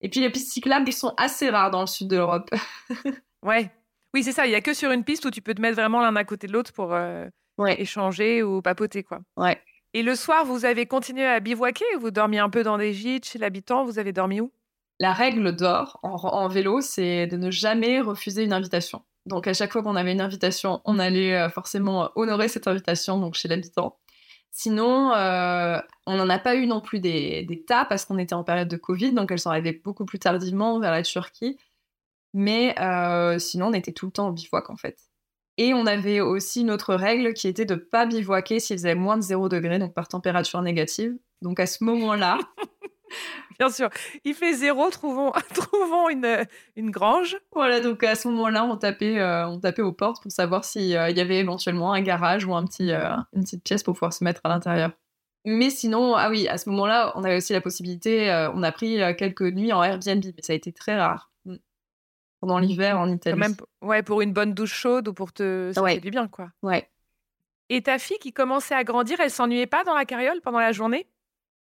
[0.00, 2.50] Et puis les pistes cyclables, ils sont assez rares dans le sud de l'Europe.
[3.42, 3.70] ouais.
[4.14, 4.46] Oui, c'est ça.
[4.46, 6.24] Il y a que sur une piste où tu peux te mettre vraiment l'un à
[6.24, 6.96] côté de l'autre pour
[7.66, 9.20] échanger ou papoter, quoi.
[9.36, 9.60] Ouais.
[9.94, 13.26] Et le soir, vous avez continué à bivouaquer Vous dormiez un peu dans des gîtes
[13.26, 14.50] chez l'habitant Vous avez dormi où?
[15.02, 19.02] La règle d'or en, vélo, c'est de ne jamais refuser une invitation.
[19.26, 23.18] Donc à chaque fois qu'on avait une invitation, on allait euh, forcément honorer cette invitation
[23.18, 23.98] donc chez l'habitant.
[24.52, 28.44] Sinon, euh, on n'en a pas eu non plus des, tas parce qu'on était en
[28.44, 31.58] période de Covid, donc elles sont arrivées beaucoup plus tardivement vers la Turquie.
[32.32, 35.00] Mais euh, sinon, on était tout le temps au bivouac en fait.
[35.56, 38.94] Et on avait aussi une autre règle qui était de ne pas bivouaquer s'il faisait
[38.94, 41.16] moins de 0 degré, donc par température négative.
[41.40, 42.38] Donc à ce moment-là,
[43.62, 43.90] Bien sûr.
[44.24, 46.44] Il fait zéro, trouvons, trouvons une,
[46.74, 47.36] une grange.
[47.54, 50.96] Voilà, donc à ce moment-là, on tapait, euh, on tapait aux portes pour savoir s'il
[50.96, 54.12] euh, y avait éventuellement un garage ou un petit, euh, une petite pièce pour pouvoir
[54.12, 54.90] se mettre à l'intérieur.
[55.44, 58.98] Mais sinon, ah oui, à ce moment-là, on avait aussi la possibilité, on a pris
[59.16, 61.30] quelques nuits en Airbnb, mais ça a été très rare.
[61.44, 61.56] Mm.
[62.40, 63.38] Pendant l'hiver en Italie.
[63.38, 65.70] même, ouais, pour une bonne douche chaude ou pour te.
[65.72, 66.50] Ça du bien, quoi.
[66.62, 66.88] Ouais.
[67.68, 70.72] Et ta fille qui commençait à grandir, elle s'ennuyait pas dans la carriole pendant la
[70.72, 71.08] journée?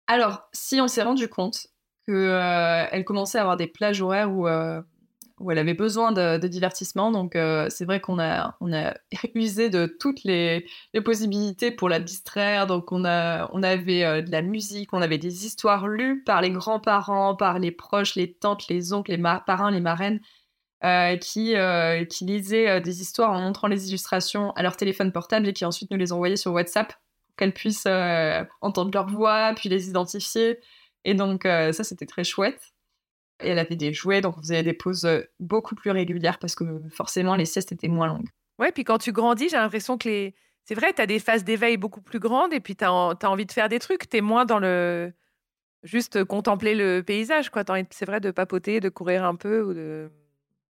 [0.08, 1.68] Alors, si on s'est rendu compte
[2.08, 4.82] qu'elle euh, commençait à avoir des plages horaires où, euh,
[5.52, 8.96] elle avait besoin de, divertissement, donc euh, c'est vrai qu'on a, on a
[9.36, 10.66] usé de toutes les,
[11.06, 12.66] possibilités pour la distraire.
[12.66, 16.50] Donc on, a, on avait de la musique, on avait des histoires lues par les
[16.50, 20.22] grands-parents, par les proches, les tantes, les oncles, les parrains, les marraines.
[21.22, 21.54] qui,
[22.10, 25.92] qui lisaient des histoires en montrant les illustrations à leur téléphone portable et qui ensuite
[25.92, 27.88] nous les envoyaient sur WhatsApp pour qu'elles puissent
[28.62, 30.60] entendre leur voix, puis les identifier.
[31.08, 32.74] Et donc, ça, c'était très chouette.
[33.42, 35.08] Et elle avait des jouets, donc on faisait des pauses
[35.40, 38.28] beaucoup plus régulières parce que forcément, les siestes étaient moins longues.
[38.60, 40.36] Ouais, puis quand tu grandis, j'ai l'impression que les.
[40.66, 43.46] C'est vrai, tu as des phases d'éveil beaucoup plus grandes et puis tu as, envie
[43.46, 44.10] de faire des trucs.
[44.10, 45.14] Tu es moins dans le.
[45.84, 47.64] Juste contempler le paysage, quoi.
[47.92, 50.10] C'est vrai de papoter, de courir un peu ou de.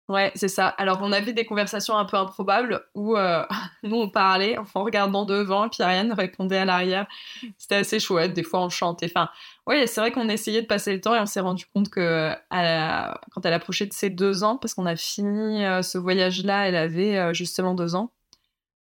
[0.10, 0.68] Ouais, c'est ça.
[0.68, 3.46] Alors, on avait des conversations un peu improbables où euh,
[3.84, 7.08] nous, on parlait en regardant devant et puis Ariane répondait à l'arrière.
[7.58, 8.34] C'était assez chouette.
[8.34, 9.06] Des fois, on chantait.
[9.06, 9.30] Enfin,
[9.70, 12.34] ouais, c'est vrai qu'on essayait de passer le temps et on s'est rendu compte que
[12.52, 16.76] quand elle approchait de ses deux ans, parce qu'on a fini euh, ce voyage-là, elle
[16.76, 18.12] avait euh, justement deux ans.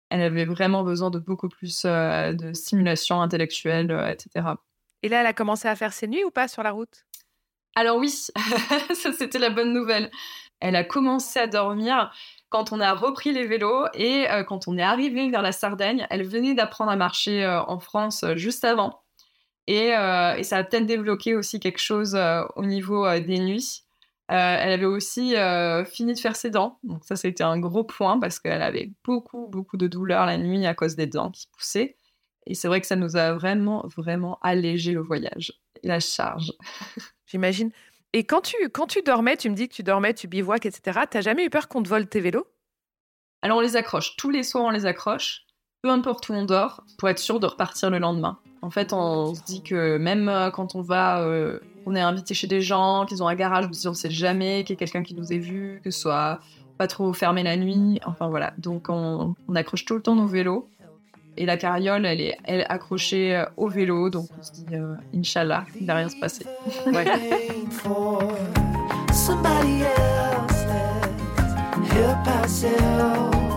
[0.09, 4.55] Elle avait vraiment besoin de beaucoup plus de stimulation intellectuelle, etc.
[5.05, 7.07] Et là, elle a commencé à faire ses nuits ou pas sur la route?
[7.77, 8.09] Alors oui,
[8.95, 10.11] ça c'était la bonne nouvelle.
[10.61, 12.13] Elle a commencé à dormir
[12.51, 16.07] quand on a repris les vélos et euh, quand on est arrivé vers la Sardaigne.
[16.11, 19.03] Elle venait d'apprendre à marcher euh, en France euh, juste avant.
[19.71, 19.93] Et,
[20.43, 22.19] ça a peut-être débloqué aussi quelque chose
[22.57, 23.85] au niveau des nuits.
[24.27, 25.35] elle avait aussi
[25.87, 26.81] fini de faire ses dents.
[26.83, 30.67] Donc ça, c'était un gros point parce qu'elle avait beaucoup, beaucoup de douleurs la nuit
[30.67, 31.97] à cause des dents qui poussaient.
[32.47, 35.53] Et c'est vrai que ça nous a vraiment, vraiment allégé le voyage
[35.83, 36.53] et la charge.
[37.27, 37.71] J'imagine.
[38.13, 41.03] Et quand tu, quand tu dormais, tu me dis que tu dormais, tu bivouacs, etc.
[41.09, 42.49] T'as jamais eu peur qu'on te vole tes vélos?
[43.43, 44.17] Alors on les accroche.
[44.17, 45.47] Tous les soirs, on les accroche.
[45.83, 48.39] Peu importe où on dort, pour être sûr de repartir le lendemain.
[48.63, 52.35] En fait, on se dit que même euh, quand on va, euh, on est invité
[52.35, 55.03] chez des gens, qu'ils ont un garage, on ne sait jamais qu'il y a quelqu'un
[55.03, 56.41] qui nous ait vu, que ce soit
[56.77, 57.99] pas trop fermé la nuit.
[58.05, 58.53] Enfin voilà.
[58.59, 60.69] Donc on, on accroche tout le temps nos vélos.
[61.37, 64.95] Et la carriole, elle est, elle accrochée euh, au vélo, donc on se dit, euh,
[65.15, 66.45] Inch'Allah, il va rien se passer.
[66.87, 67.07] ouais.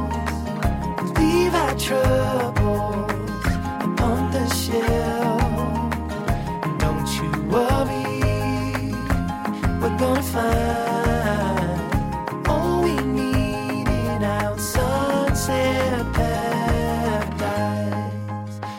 [6.79, 8.93] Don't you worry,
[9.81, 10.83] we're gonna find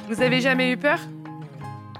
[0.09, 0.99] Vous avez jamais eu peur?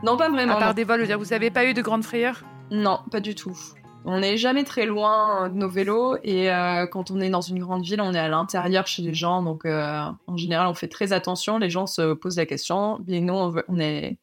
[0.05, 0.57] Non, pas vraiment.
[0.57, 3.35] À part des vols, dire, vous avez pas eu de grandes frayeurs Non, pas du
[3.35, 3.57] tout.
[4.05, 7.59] On n'est jamais très loin de nos vélos et euh, quand on est dans une
[7.59, 9.43] grande ville, on est à l'intérieur chez les gens.
[9.43, 11.59] Donc euh, en général, on fait très attention.
[11.59, 13.03] Les gens se posent la question.
[13.07, 14.19] Mais nous, on, est,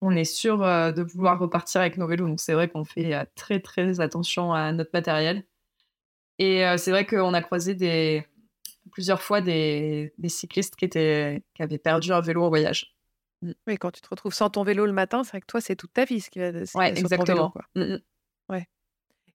[0.00, 2.28] on est sûr euh, de vouloir repartir avec nos vélos.
[2.28, 5.44] Donc c'est vrai qu'on fait très très attention à notre matériel.
[6.38, 8.26] Et c'est vrai qu'on a croisé des,
[8.90, 12.96] plusieurs fois des, des cyclistes qui, étaient, qui avaient perdu un vélo en voyage.
[13.42, 13.52] Mmh.
[13.66, 15.76] Oui, quand tu te retrouves sans ton vélo le matin, c'est vrai que toi, c'est
[15.76, 17.50] toute ta vie ce qui va, ouais, exactement.
[17.50, 17.62] quoi.
[17.74, 17.98] Mmh, mmh.
[18.48, 18.68] Ouais.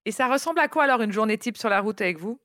[0.05, 2.39] Et ça ressemble à quoi alors une journée type sur la route avec vous?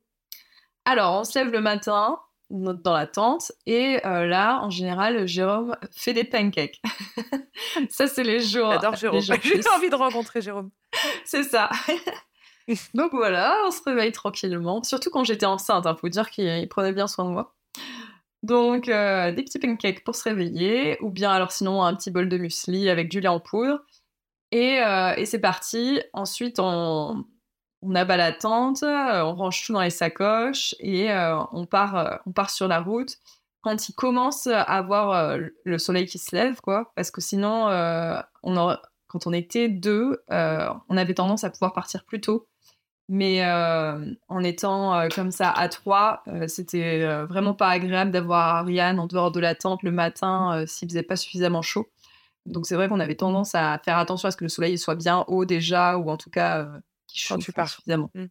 [0.85, 2.19] Alors, on se lève le matin
[2.51, 6.81] dans la tente et euh, là, en général, Jérôme fait des pancakes.
[7.89, 8.71] ça, c'est les jours.
[8.73, 9.21] J'adore Jérôme.
[9.43, 10.71] J'ai envie de rencontrer Jérôme.
[11.25, 11.71] c'est ça.
[12.95, 14.83] Donc voilà, on se réveille tranquillement.
[14.83, 17.55] Surtout quand j'étais enceinte, il hein, faut dire qu'il prenait bien soin de moi.
[18.43, 22.29] Donc, euh, des petits pancakes pour se réveiller, ou bien alors sinon un petit bol
[22.29, 23.81] de muesli avec du lait en poudre.
[24.51, 26.01] Et, euh, c'est parti.
[26.13, 27.25] Ensuite, on,
[27.85, 31.13] on abat la tente, euh, on range tout dans les sacoches et
[31.53, 33.17] on, part, on part sur la route.
[33.63, 37.69] Quand il commence à avoir le soleil qui se lève, quoi, parce que sinon,
[38.43, 42.49] on quand on était deux, on avait tendance à pouvoir partir plus tôt
[43.09, 48.57] mais euh, en étant euh, comme ça à trois, euh, c'était vraiment pas agréable d'avoir
[48.57, 51.89] Ariane en dehors de la tente le matin s'il faisait pas suffisamment chaud.
[52.47, 54.95] Donc c'est vrai qu'on avait tendance à faire attention à ce que le soleil soit
[54.95, 56.67] bien haut déjà, ou en tout cas
[57.15, 58.11] qu'il chauffe suffisamment.
[58.15, 58.27] Mmh.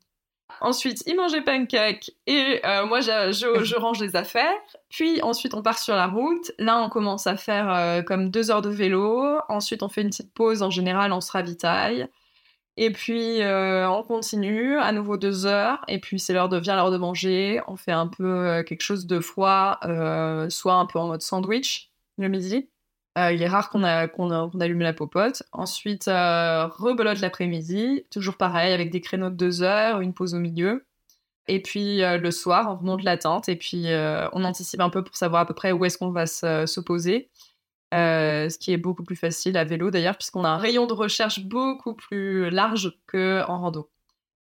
[0.61, 3.31] Ensuite, il mangeait pancake et moi je,
[3.63, 4.53] je, range les affaires.
[4.89, 6.51] Puis ensuite, on part sur la route.
[6.59, 9.39] Là, on commence à faire comme deux heures de vélo.
[9.49, 10.61] Ensuite, on fait une petite pause.
[10.61, 12.07] En général, on se ravitaille.
[12.75, 16.75] Et puis, euh, on continue, à nouveau deux heures, et puis c'est l'heure de, vient
[16.75, 20.87] l'heure de manger, on fait un peu euh, quelque chose de froid, euh, soit un
[20.87, 22.67] peu en mode sandwich, le midi.
[23.15, 25.43] Il est rare qu'on allume la popote.
[25.51, 30.85] Ensuite, rebelote l'après-midi, toujours pareil, avec des créneaux de deux heures, une pause au milieu.
[31.47, 33.85] Et puis le soir, on remonte la tente, et puis
[34.33, 37.29] on anticipe un peu pour savoir à peu près où est-ce qu'on va se poser.
[37.93, 40.93] Euh, ce qui est beaucoup plus facile à vélo d'ailleurs, puisqu'on a un rayon de
[40.93, 43.91] recherche beaucoup plus large qu'en rando.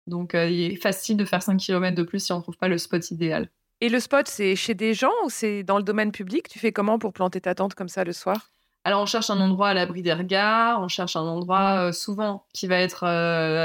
[0.06, 2.58] Donc euh, il est facile de faire 5 km de plus si on ne trouve
[2.58, 3.50] pas le spot idéal.
[3.84, 6.48] Et le spot, c'est chez des gens ou c'est dans le domaine public?
[6.48, 8.38] Tu fais comment pour planter ta tente comme ça le soir?
[8.86, 12.67] Alors, on cherche un endroit à l'abri des regards, on cherche un endroit souvent qui
[12.67, 13.02] va être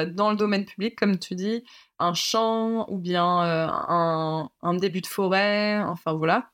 [0.07, 1.63] dans le domaine public, comme tu dis,
[2.01, 6.51] un champ ou bien un, un, début de forêt, enfin voilà.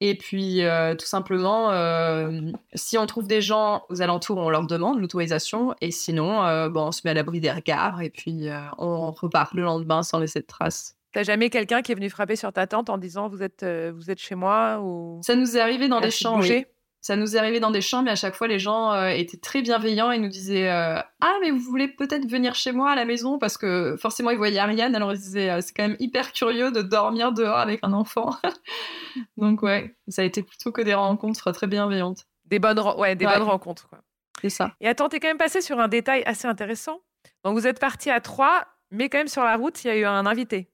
[0.00, 2.40] Et puis, euh, tout simplement, euh,
[2.72, 5.74] si on trouve des gens aux alentours, on leur demande l'autorisation.
[5.82, 8.48] Et sinon, euh, bon, on se met à l'abri des regards et puis
[8.78, 10.97] on repart le lendemain sans laisser de traces.
[11.12, 14.10] T'as jamais quelqu'un qui est venu frapper sur ta tente en disant vous êtes, vous
[14.10, 15.20] êtes chez moi ou...
[15.22, 16.40] Ça nous est arrivé dans des champs.
[16.40, 16.66] Oui
[17.00, 19.36] ça nous est arrivé dans des chambres, mais à chaque fois, les gens euh, étaient
[19.36, 22.96] très bienveillants et nous disaient euh, Ah, mais vous voulez peut-être venir chez moi à
[22.96, 23.38] la maison?
[23.38, 26.72] Parce que forcément, ils voyaient Ariane, alors ils disaient euh, C'est quand même hyper curieux
[26.72, 28.36] de dormir dehors avec un enfant.
[29.36, 32.26] Donc, ouais, ça a été plutôt que des rencontres très bienveillantes.
[32.46, 34.00] Des bonnes, ouais, des bonnes rencontres, quoi.
[34.40, 34.72] C'est ça.
[34.80, 37.00] Et attends, t'es quand même passé sur un détail assez intéressant.
[37.44, 39.96] Donc, vous êtes parti à trois, mais quand même sur la route, il y a
[39.96, 40.68] eu un invité.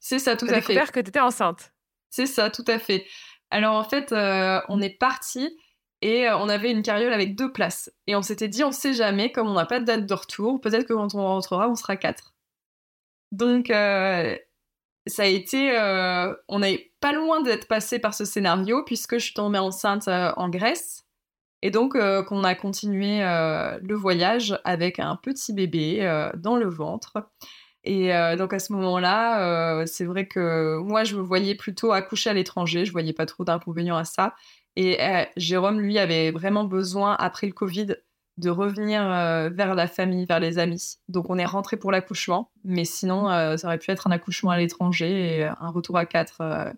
[0.00, 0.60] C'est ça, tout à fait.
[0.60, 1.72] découvert que t'étais enceinte.
[2.10, 3.06] C'est ça, tout à fait.
[3.50, 4.12] Alors, en fait,
[4.68, 5.50] on est parti
[6.00, 7.92] et euh, on avait une carriole avec deux places.
[8.06, 10.60] Et on s'était dit, on sait jamais, comme on n'a pas de date de retour,
[10.60, 12.34] peut-être que quand on rentrera, on sera quatre.
[13.32, 14.36] Donc, euh,
[15.06, 15.76] ça a été.
[15.76, 20.08] Euh, on n'est pas loin d'être passé par ce scénario, puisque je suis tombée enceinte
[20.08, 21.04] en Grèce.
[21.60, 27.28] Et donc, qu'on a continué le voyage avec un petit bébé dans le ventre.
[27.90, 32.34] Et donc, à ce moment-là, c'est vrai que moi, je me voyais plutôt accoucher à
[32.34, 32.84] l'étranger.
[32.84, 34.34] Je voyais pas trop d'inconvénients à ça.
[34.78, 37.96] Et euh, Jérôme, lui, avait vraiment besoin, après le Covid,
[38.36, 40.98] de revenir euh, vers la famille, vers les amis.
[41.08, 44.52] Donc on est rentré pour l'accouchement, mais sinon, euh, ça aurait pu être un accouchement
[44.52, 46.74] à l'étranger et un retour à quatre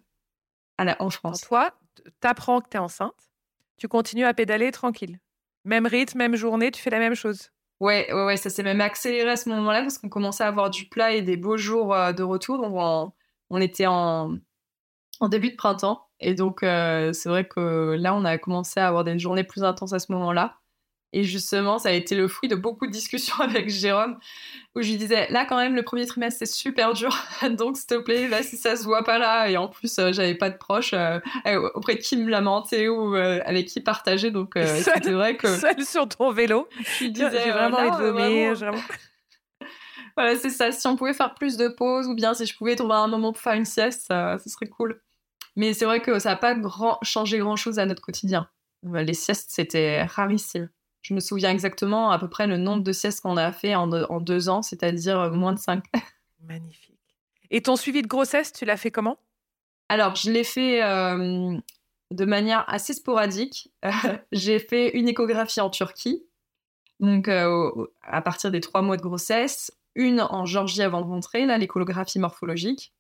[0.79, 1.43] en France.
[1.43, 1.75] toi,
[2.21, 3.31] t'apprends que t'es enceinte,
[3.77, 5.21] tu continues à pédaler tranquille.
[5.67, 7.51] Même rythme, même journée, tu fais la même chose.
[7.81, 10.87] Ouais, ouais, ça s'est même accéléré à ce moment-là parce qu'on commençait à avoir du
[10.89, 12.61] plat et des beaux jours de retour.
[13.51, 14.37] On était en,
[15.21, 16.09] en début de printemps.
[16.21, 19.65] Et donc, euh, c'est vrai que là, on a commencé à avoir des journées plus
[19.65, 20.60] intenses à ce moment-là.
[21.13, 24.19] Et justement, ça a été le fruit de beaucoup de discussions avec Jérôme,
[24.77, 27.17] où je lui disais, là, quand même, le premier trimestre, c'est super dur.
[27.51, 30.13] donc, s'il te plaît, là, si ça se voit pas là, et en plus, euh,
[30.13, 31.19] j'avais pas de proches euh,
[31.75, 34.31] auprès de qui me lamenter ou avec qui partager.
[34.31, 35.49] Donc, c'était vrai que.
[35.57, 36.69] Seul sur ton vélo.
[36.99, 38.55] Je lui disais, j'ai vraiment envie de vomir.
[40.17, 40.71] voilà, c'est ça.
[40.71, 43.33] Si on pouvait faire plus de pauses, ou bien si je pouvais trouver un moment
[43.33, 45.01] pour faire une sieste, ce serait cool.
[45.57, 48.49] Mais c'est vrai que ça n'a pas grand, changé grand-chose à notre quotidien.
[48.85, 50.71] Les siestes, c'était rarissime.
[51.03, 53.89] Je me souviens exactement à peu près le nombre de siestes qu'on a fait en,
[54.21, 55.85] deux ans, c'est-à-dire euh, moins de cinq.
[56.43, 56.99] Magnifique.
[57.51, 59.19] Et ton suivi de grossesse, tu l'as fait comment?
[59.89, 61.59] Alors, je l'ai fait euh,
[62.11, 63.73] de manière assez sporadique.
[64.33, 66.25] J'ai fait une échographie en Turquie,
[67.01, 67.71] donc euh,
[68.03, 72.19] à partir des trois mois de grossesse, une en Georgie avant de rentrer, là, l'échographie
[72.19, 72.93] morphologique.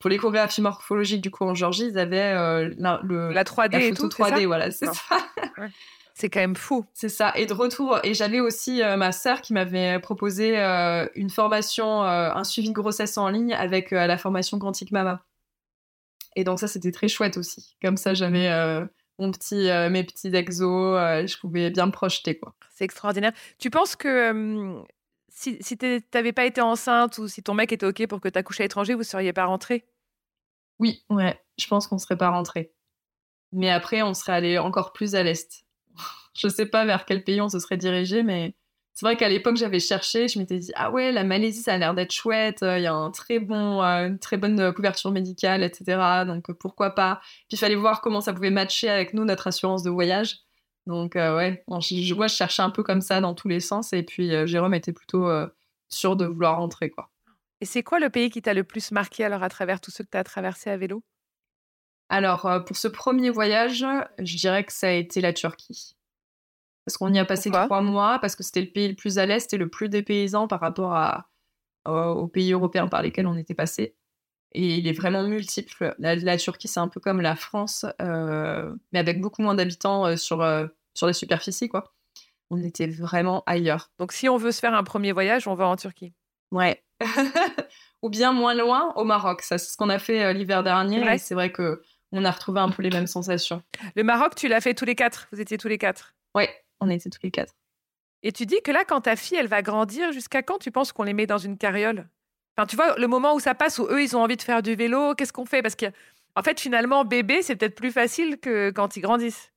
[0.00, 2.34] Pour l'échographie morphologique, du coup, en Georgie, ils avaient
[2.76, 5.18] la, le, la 3D et tout, 3D, voilà, c'est ça.
[6.14, 6.86] C'est quand même fou.
[6.94, 7.32] C'est ça.
[7.36, 12.02] Et de retour, et j'avais aussi euh, ma sœur qui m'avait proposé euh, une formation,
[12.02, 15.24] un suivi de grossesse en ligne avec la formation Quantique Mama.
[16.36, 17.76] Et donc ça, c'était très chouette aussi.
[17.82, 18.48] Comme ça, j'avais
[19.18, 20.96] mon petit, mes petits exos,
[21.26, 22.38] je pouvais bien me projeter.
[22.38, 22.54] quoi.
[22.74, 23.32] C'est extraordinaire.
[23.58, 24.84] Tu penses que
[25.34, 28.28] si, si tu n'avais pas été enceinte ou si ton mec était OK pour que
[28.28, 29.84] tu accouches à l'étranger, vous ne seriez pas rentré
[30.78, 32.72] Oui, ouais, je pense qu'on ne serait pas rentré.
[33.52, 35.64] Mais après, on serait allé encore plus à l'est.
[36.34, 38.54] Je ne sais pas vers quel pays on se serait dirigé, mais
[38.92, 41.78] c'est vrai qu'à l'époque, j'avais cherché, je m'étais dit, ah ouais, la Malaisie, ça a
[41.78, 45.62] l'air d'être chouette, il y a un très bon, euh, une très bonne couverture médicale,
[45.64, 46.24] etc.
[46.26, 47.20] Donc pourquoi pas.
[47.48, 50.44] Puis il fallait voir comment ça pouvait matcher avec nous, notre assurance de voyage.
[50.86, 53.92] Donc, euh, ouais, je, moi, je cherchais un peu comme ça dans tous les sens.
[53.92, 55.46] Et puis, euh, Jérôme était plutôt euh,
[55.88, 57.10] sûr de vouloir rentrer, quoi.
[57.60, 60.02] Et c'est quoi le pays qui t'a le plus marqué alors à travers tout ce
[60.02, 61.02] que tu as traversé à vélo?
[62.10, 63.86] Alors, pour ce premier voyage,
[64.18, 65.96] je dirais que ça a été la Turquie.
[66.84, 69.26] Parce qu'on y a passé trois mois, parce que c'était le pays le plus à
[69.26, 71.30] l'est et le plus dépaysant par rapport à,
[71.86, 73.96] aux pays européens par lesquels on était passé.
[74.54, 75.94] Et il est vraiment multiple.
[75.98, 80.16] La, Turquie, c'est un peu comme la France, euh, mais avec beaucoup moins d'habitants euh,
[80.16, 81.92] sur, euh, sur la superficie, quoi.
[82.50, 83.90] On était vraiment ailleurs.
[83.98, 86.12] Donc, si on veut se faire un premier voyage, on va en Turquie.
[86.52, 86.84] Ouais.
[88.02, 89.42] Ou bien moins loin, au Maroc.
[89.42, 91.04] Ça, c'est ce qu'on a fait l'hiver dernier.
[91.12, 93.62] Et c'est vrai que on a retrouvé un peu les mêmes sensations.
[93.96, 95.26] Le Maroc, tu l'as fait tous les quatre?
[95.32, 96.14] Vous étiez tous les quatre?
[96.36, 97.54] Ouais, on était tous les quatre.
[98.22, 100.92] Et tu dis que là, quand ta fille, elle va grandir, jusqu'à quand tu penses
[100.92, 102.08] qu'on les met dans une carriole?
[102.56, 104.62] Enfin, tu vois, le moment où ça passe, où eux, ils ont envie de faire
[104.62, 105.60] du vélo, qu'est-ce qu'on fait?
[105.60, 105.86] Parce que,
[106.36, 109.52] en fait, finalement, bébé, c'est peut-être plus facile que quand ils grandissent.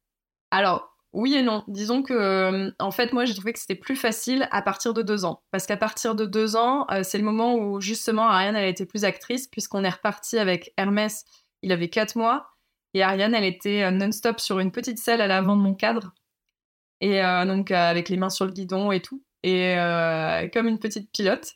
[0.52, 1.64] Alors, oui et non.
[1.68, 5.02] Disons que, euh, en fait, moi, j'ai trouvé que c'était plus facile à partir de
[5.02, 5.42] deux ans.
[5.52, 8.68] Parce qu'à partir de deux ans, euh, c'est le moment où, justement, Ariane, elle a
[8.68, 11.24] été plus actrice, puisqu'on est reparti avec Hermès,
[11.62, 12.50] il avait quatre mois.
[12.94, 16.14] Et Ariane, elle était euh, non-stop sur une petite selle à l'avant de mon cadre.
[17.02, 19.24] Et donc, avec les mains sur le guidon et tout.
[19.44, 19.76] Et
[20.54, 21.54] comme une petite pilote.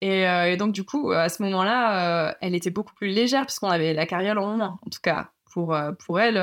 [0.00, 4.06] Et, donc, du coup, à ce moment-là, elle était beaucoup plus légère puisqu'on avait la
[4.06, 4.78] carriole en main.
[4.82, 6.36] En tout cas, pour, pour elle,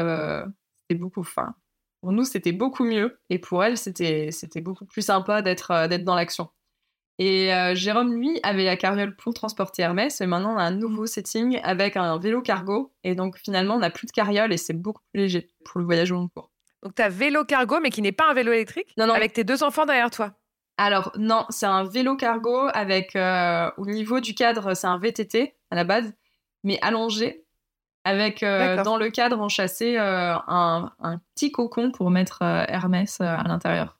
[0.81, 1.21] c'était beaucoup.
[1.21, 1.55] Enfin,
[2.01, 3.19] pour nous, c'était beaucoup mieux.
[3.29, 4.31] Et pour elle, c'était
[4.61, 6.49] beaucoup plus sympa d'être d'être dans l'action.
[7.19, 10.21] Et Jérôme, lui, avait la carriole pour transporter Hermès.
[10.21, 12.93] Et maintenant, on a un nouveau setting avec un vélo cargo.
[13.03, 15.85] Et donc, finalement, on n'a plus de carriole et c'est beaucoup plus léger pour le
[15.85, 16.50] voyage au long cours.
[16.83, 19.13] Donc, tu as vélo cargo, mais qui n'est pas un vélo électrique Non, non.
[19.13, 20.33] Avec tes deux enfants derrière toi
[20.81, 25.55] alors non, c'est un vélo cargo avec euh, au niveau du cadre, c'est un VTT
[25.69, 26.11] à la base,
[26.63, 27.45] mais allongé
[28.03, 33.43] avec euh, dans le cadre enchâssé euh, un, un, petit cocon pour mettre Hermès à
[33.43, 33.99] l'intérieur,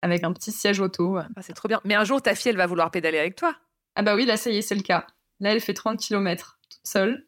[0.00, 1.16] avec un petit siège auto.
[1.16, 1.80] Ah, c'est trop bien.
[1.84, 3.56] Mais un jour, ta fille, elle va vouloir pédaler avec toi.
[3.96, 5.06] Ah bah oui, là ça y est, c'est le cas.
[5.40, 7.26] Là, elle fait 30 km toute seule.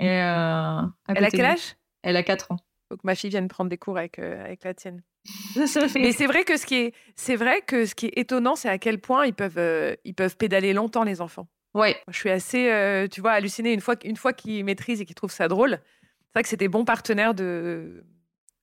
[0.00, 1.76] Et, elle a quel âge?
[2.02, 2.58] Elle a 4 ans.
[2.94, 5.02] Faut que ma fille vienne prendre des cours avec, avec la tienne.
[5.96, 8.68] Mais c'est vrai que ce qui est, c'est vrai que ce qui est étonnant, c'est
[8.68, 11.48] à quel point ils peuvent, euh, ils peuvent pédaler longtemps les enfants.
[11.74, 11.96] Ouais.
[12.08, 15.16] Je suis assez, euh, tu vois, hallucinée une fois, une fois qu'ils maîtrisent et qu'ils
[15.16, 15.80] trouvent ça drôle.
[15.80, 18.04] C'est vrai que c'est des bons partenaires de,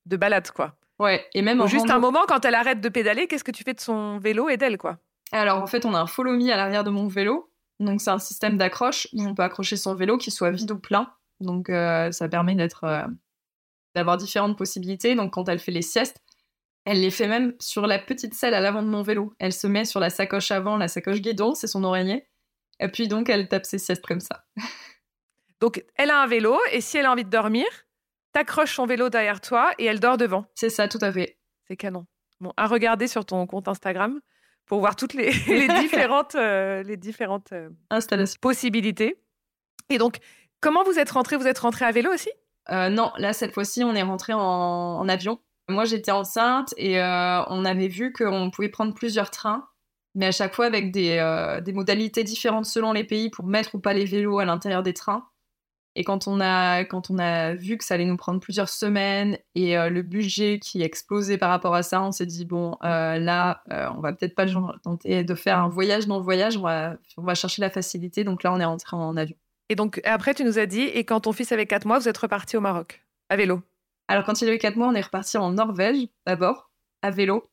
[0.06, 0.76] de balade, quoi.
[0.98, 1.26] Ouais.
[1.34, 3.80] Et même juste un moment, quand elle arrête de pédaler, qu'est-ce que tu fais de
[3.80, 4.98] son vélo et d'elle, quoi?
[5.32, 7.50] Alors en fait, on a un follow me à l'arrière de mon vélo.
[7.80, 10.78] Donc c'est un système d'accroche où on peut accrocher son vélo, qu'il soit vide ou
[10.78, 11.12] plein.
[11.40, 12.84] Donc euh, ça permet d'être,
[13.94, 15.14] d'avoir différentes possibilités.
[15.14, 16.22] Donc quand elle fait les siestes
[16.84, 19.32] elle les fait même sur la petite selle à l'avant de mon vélo.
[19.38, 22.26] Elle se met sur la sacoche avant, la sacoche guidon, c'est son oreiller.
[22.80, 24.44] Et puis donc, elle tape ses siestes comme ça.
[25.60, 27.66] Donc, elle a un vélo et si elle a envie de dormir,
[28.32, 30.44] t'accroches son vélo derrière toi et elle dort devant.
[30.56, 31.38] C'est ça, tout à fait.
[31.68, 32.04] C'est canon.
[32.40, 34.20] Bon, à regarder sur ton compte Instagram
[34.66, 35.30] pour voir toutes les,
[35.80, 38.38] différentes, euh, les différentes euh, Installations.
[38.40, 39.22] possibilités.
[39.88, 40.16] Et donc,
[40.60, 42.30] comment vous êtes rentré Vous êtes rentré à vélo aussi?
[42.70, 45.38] Euh, Non, là, cette fois-ci, on est rentré en avion.
[45.68, 49.68] Moi, j'étais enceinte et euh, on avait vu qu'on pouvait prendre plusieurs trains,
[50.14, 53.74] mais à chaque fois avec des, euh, des, modalités différentes selon les pays pour mettre
[53.76, 55.28] ou pas les vélos à l'intérieur des trains.
[55.94, 60.58] Et quand on, a, vu que ça allait nous prendre plusieurs semaines et le budget
[60.58, 63.62] qui explosait par rapport à ça, on s'est dit, bon, là,
[63.94, 64.46] on va peut-être pas
[64.82, 68.24] tenter de faire un voyage dans le voyage, on va, on va chercher la facilité.
[68.24, 69.36] Donc là, on est rentré en avion.
[69.72, 72.06] Et donc, après, tu nous as dit, et quand ton fils avait 4 mois, vous
[72.06, 73.62] êtes reparti au Maroc, à vélo
[74.08, 77.48] alors, quand il a eu 4 mois, on est reparti en Norvège, d'abord, à vélo.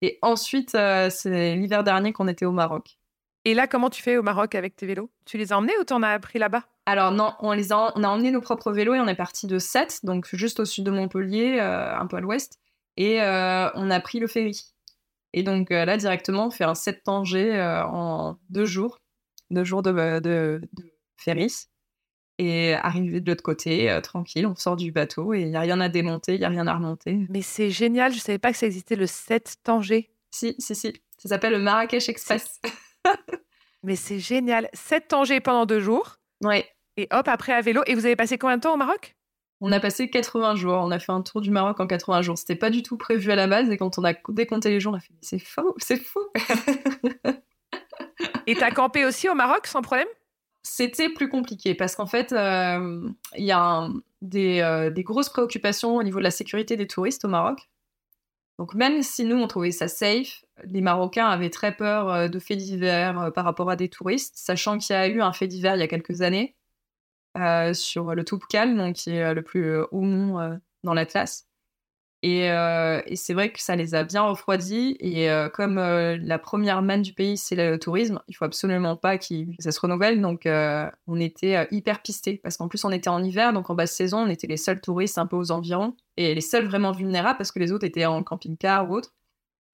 [0.00, 2.98] Et ensuite, euh, c'est l'hiver dernier qu'on était au Maroc.
[3.44, 5.10] Et là, comment tu fais au Maroc avec tes vélos?
[5.26, 6.64] Tu les as emmenés ou t'en as appris là-bas?
[6.86, 9.46] Alors non, on, les a, on a emmené nos propres vélos et on est parti
[9.46, 12.58] de Sète, donc juste au sud de Montpellier, euh, un peu à l'ouest.
[12.96, 14.72] Et euh, on a pris le ferry.
[15.34, 18.98] Et donc là, directement, on fait un 7 Tanger en deux jours.
[19.52, 20.91] Deux jours de, de, de
[21.22, 21.48] ferry
[22.38, 25.60] et arriver de l'autre côté, euh, tranquille, on sort du bateau et il n'y a
[25.60, 27.26] rien à démonter, il n'y a rien à remonter.
[27.28, 30.10] Mais c'est génial, je ne savais pas que ça existait le 7 Tanger.
[30.30, 30.92] Si, si, si.
[31.18, 32.60] Ça s'appelle le Marrakech Express.
[33.82, 34.68] Mais c'est génial.
[34.72, 36.16] 7 Tanger pendant deux jours.
[36.42, 36.66] Ouais.
[36.96, 37.82] Et hop, après à vélo.
[37.86, 39.16] Et vous avez passé combien de temps au Maroc?
[39.60, 40.74] On a passé 80 jours.
[40.74, 42.38] On a fait un tour du Maroc en 80 jours.
[42.38, 43.70] C'était pas du tout prévu à la base.
[43.70, 46.20] Et quand on a décompté les jours, on a fait c'est faux, c'est fou.
[48.46, 50.08] et t'as campé aussi au Maroc sans problème?
[50.62, 56.02] C'était plus compliqué parce qu'en fait, euh, il y a euh, des, grosses préoccupations au
[56.02, 57.68] niveau de la sécurité des touristes au Maroc.
[58.58, 62.38] Donc même si nous, on trouvait ça safe, les Marocains avaient très peur euh, de
[62.38, 65.74] faits divers par rapport à des touristes, sachant qu'il y a eu un fait divers
[65.74, 66.56] il y a quelques années
[67.72, 71.46] sur le Toubkal, qui est le plus haut mont dans l'Atlas.
[72.24, 74.96] Euh, et, c'est vrai que ça les a bien refroidis.
[75.00, 78.96] Et euh, comme euh, la première manne du pays, c'est le tourisme, il faut absolument
[78.96, 79.24] pas que
[79.58, 80.20] ça se renouvelle.
[80.20, 82.40] Donc, on était hyper pistés.
[82.42, 84.80] Parce qu'en plus, on était en hiver, donc en basse saison, on était les seuls
[84.80, 85.94] touristes un peu aux environs.
[86.16, 89.12] Et les seuls vraiment vulnérables parce que les autres étaient en camping-car ou autre.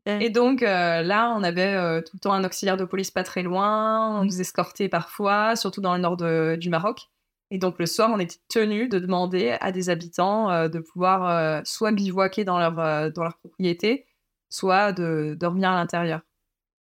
[0.06, 4.18] Et donc là, on avait tout le temps un auxiliaire de police pas très loin,
[4.18, 6.16] on nous escortait parfois, surtout dans le nord
[6.56, 7.10] du Maroc.
[7.50, 11.28] Et donc le soir, on était tenu de demander à des habitants euh, de pouvoir
[11.28, 14.06] euh, soit bivouaquer dans leur, euh, dans leur propriété,
[14.50, 16.20] soit de dormir à l'intérieur.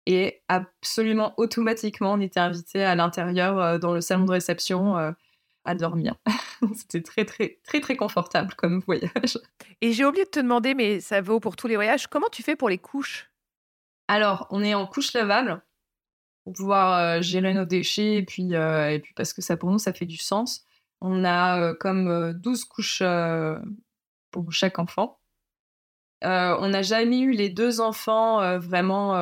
[0.06, 5.14] Et absolument automatiquement, on était invité à l'intérieur dans le salon de réception
[5.64, 6.16] à dormir.
[6.74, 9.38] C'était très très très très confortable comme voyage.
[9.80, 12.42] Et j'ai oublié de te demander, mais ça vaut pour tous les voyages, comment tu
[12.42, 13.30] fais pour les couches?
[14.08, 15.62] Alors, on est en couche lavable
[16.44, 19.70] pour pouvoir euh, gérer nos déchets et puis, euh, et puis parce que ça pour
[19.70, 20.64] nous ça fait du sens.
[21.00, 23.02] On a euh, comme 12 couches
[24.30, 25.18] pour chaque enfant.
[26.22, 29.14] on n'a jamais eu les deux enfants vraiment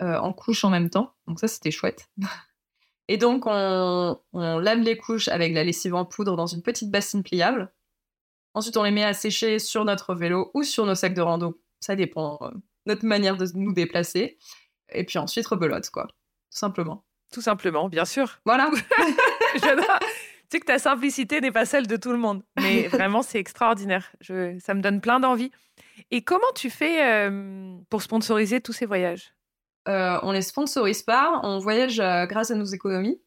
[0.00, 2.08] en couche en même temps, donc ça c'était chouette.
[3.10, 6.90] Et donc on, on, lave les couches avec la lessive en poudre dans une petite
[6.90, 7.72] bassine pliable.
[8.52, 11.58] Ensuite on les met à sécher sur notre vélo ou sur nos sacs de rando
[11.80, 12.50] ça dépend euh,
[12.86, 14.38] notre manière de nous déplacer.
[14.90, 17.04] Et puis ensuite, rebelote, quoi, tout simplement.
[17.32, 18.40] Tout simplement, bien sûr.
[18.44, 18.70] Voilà.
[19.62, 19.98] J'adore.
[20.50, 23.38] Tu sais que ta simplicité n'est pas celle de tout le monde, mais vraiment, c'est
[23.38, 24.10] extraordinaire.
[24.20, 25.50] Je, ça me donne plein d'envie.
[26.10, 29.34] Et comment tu fais euh, pour sponsoriser tous ces voyages?
[29.88, 33.20] Euh, On les sponsorise pas, on voyage euh, grâce à nos économies.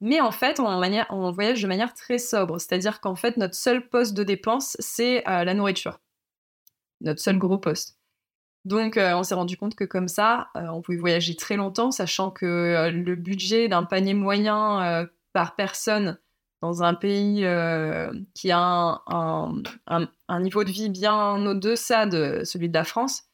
[0.00, 2.58] Mais en fait, on, manière, on voyage de manière très sobre.
[2.58, 6.00] C'est-à-dire qu'en fait, notre seul poste de dépense, c'est la nourriture.
[7.02, 7.99] Notre seul gros poste.
[8.64, 12.90] Donc, on s'est rendu compte que comme ça, on pouvait voyager très longtemps, sachant que
[12.92, 16.18] le budget d'un panier moyen par personne
[16.60, 22.68] dans un pays euh, qui a un, un, niveau de vie bien au-deçà de celui
[22.68, 23.24] de la France,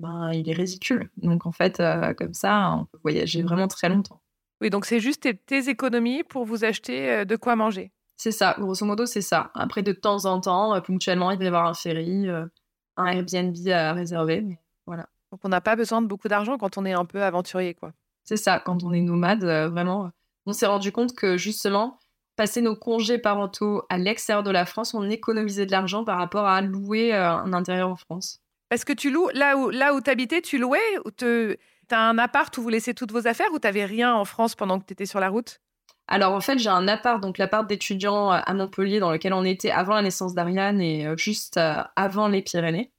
[0.00, 1.10] ben, il est ridicule.
[1.16, 4.20] Donc en fait, euh, comme ça, on peut voyager vraiment très longtemps.
[4.60, 7.90] Oui, donc c'est juste tes, économies pour vous acheter euh, de quoi manger.
[8.16, 9.50] C'est ça, grosso modo, c'est ça.
[9.54, 13.92] Après, de temps en temps, ponctuellement, il va y avoir un ferry, un Airbnb à
[13.92, 15.06] réserver, mais voilà.
[15.30, 17.92] Donc on n'a pas besoin de beaucoup d'argent quand on est un peu aventurier, quoi.
[18.24, 20.10] C'est ça, quand on est nomade, vraiment.
[20.46, 21.98] On s'est rendu compte que justement,
[22.36, 26.46] passer nos congés parentaux à l'extérieur de la France, on économisait de l'argent par rapport
[26.46, 28.40] à louer euh, un intérieur en France.
[28.70, 31.56] Est-ce que tu loues là où, là où tu habitais, tu louais ou tu
[31.90, 34.54] as un appart où vous laissez toutes vos affaires ou tu n'avais rien en France
[34.54, 35.60] pendant que tu étais sur la route?
[36.06, 39.44] Alors en fait, j'ai un appart, donc l'appart d'étudiants euh, à Montpellier dans lequel on
[39.44, 41.58] était avant la naissance d'Ariane et euh, juste
[41.96, 42.90] avant les Pyrénées.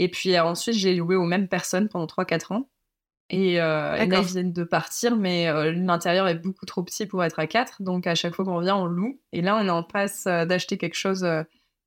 [0.00, 2.70] Et puis ensuite, j'ai loué aux mêmes personnes pendant 3-4 ans.
[3.28, 7.22] Et, euh, là, ils viennent de partir, mais euh, l'intérieur est beaucoup trop petit pour
[7.22, 7.82] être à quatre.
[7.82, 9.20] Donc, à chaque fois qu'on revient, on loue.
[9.32, 11.20] Et là, on est en passe euh, d'acheter quelque chose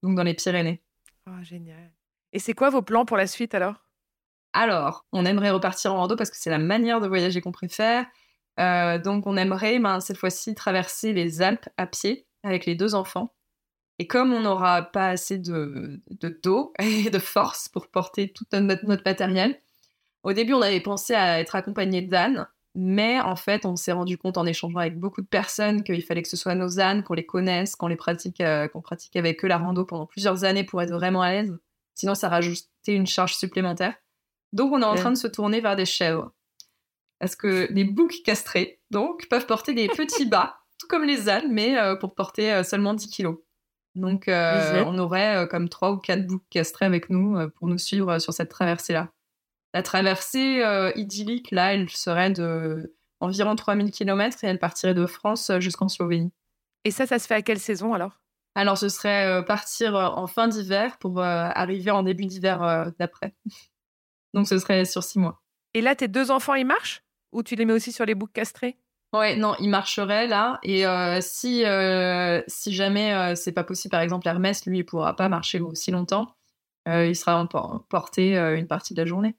[0.03, 0.83] donc dans les Pyrénées.
[1.27, 1.91] Oh, génial.
[2.33, 3.83] Et c'est quoi vos plans pour la suite alors?
[4.53, 8.05] Alors, on aimerait repartir en rando parce que c'est la manière de voyager qu'on préfère.
[8.59, 13.33] donc, on aimerait ben, cette fois-ci traverser les Alpes à pied avec les deux enfants.
[13.99, 18.45] Et comme on n'aura pas assez de, de dos et de force pour porter tout
[18.53, 19.59] notre, notre matériel,
[20.23, 24.17] au début, on avait pensé à être accompagné d'ânes, mais en fait, on s'est rendu
[24.17, 27.13] compte en échangeant avec beaucoup de personnes qu'il fallait que ce soit nos ânes, qu'on
[27.13, 30.63] les connaisse, qu'on les pratique, euh, qu'on pratique avec eux la rando pendant plusieurs années
[30.63, 31.55] pour être vraiment à l'aise.
[31.93, 33.95] Sinon, ça rajoutait une charge supplémentaire.
[34.53, 36.31] Donc, on est en train de se tourner vers des chèvres.
[37.19, 41.51] Parce que les boucs castrés, donc, peuvent porter des petits bas, tout comme les ânes,
[41.51, 43.37] mais euh, pour porter euh, seulement 10 kilos.
[43.95, 48.33] Donc, on aurait comme trois ou quatre boucs castrés avec nous pour nous suivre sur
[48.33, 49.09] cette traversée-là.
[49.73, 55.05] La traversée euh, idyllique, là, elle serait de environ 3000 km et elle partirait de
[55.07, 56.31] France euh, jusqu'en Slovénie.
[56.83, 58.19] Et ça, ça se fait à quelle saison alors?
[58.55, 63.33] Alors, ce serait euh, partir en fin d'hiver pour arriver en début d'hiver d'après.
[64.35, 65.41] Donc, ce serait sur six mois.
[65.73, 67.03] Et là, tes deux enfants, ils marchent?
[67.31, 68.77] Ou tu les mets aussi sur les boucs castrés?
[69.13, 70.59] Ouais, non, ils marcheraient là.
[70.63, 70.85] Et
[71.21, 71.63] si,
[72.47, 76.35] si jamais c'est pas possible, par exemple, Hermès, lui, il pourra pas marcher aussi longtemps,
[76.87, 77.47] il sera
[77.89, 79.35] porté une partie de la journée.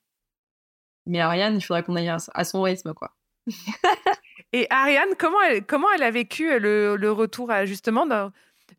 [1.07, 3.15] Mais Ariane, il faudrait qu'on aille à son rythme, quoi.
[4.53, 8.07] Et Ariane, comment elle, comment elle a vécu euh, le, retour justement,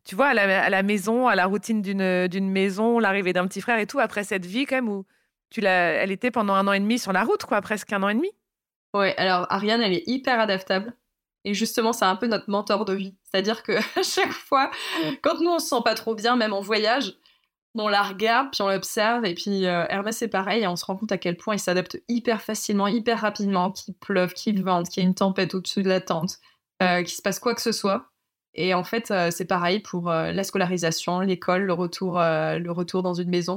[0.04, 3.86] tu vois, à la, maison, à la routine d'une maison, l'arrivée d'un petit frère et
[3.86, 5.04] tout, après cette vie quand même où
[5.54, 8.14] elle était pendant un an et demi sur la route, quoi, presque un an et
[8.14, 8.30] demi?
[8.94, 10.94] Ouais, alors Ariane, elle est hyper adaptable.
[11.44, 13.14] Et justement, c'est un peu notre mentor de vie.
[13.22, 13.72] C'est-à-dire que
[14.02, 14.70] chaque fois,
[15.22, 17.14] quand nous, on se sent pas trop bien, même en voyage,
[17.78, 20.84] on la regarde, puis on l'observe, et puis euh, Hermès c'est pareil, et on se
[20.84, 24.88] rend compte à quel point il s'adapte hyper facilement, hyper rapidement, qu'il pleuve, qu'il vente,
[24.88, 26.38] qu'il y ait une tempête au-dessus de la tente,
[26.82, 28.10] euh, qu'il se passe quoi que ce soit.
[28.54, 33.12] Et en fait, euh, c'est pareil pour la scolarisation, l'école, le retour, le retour dans
[33.12, 33.54] une maison.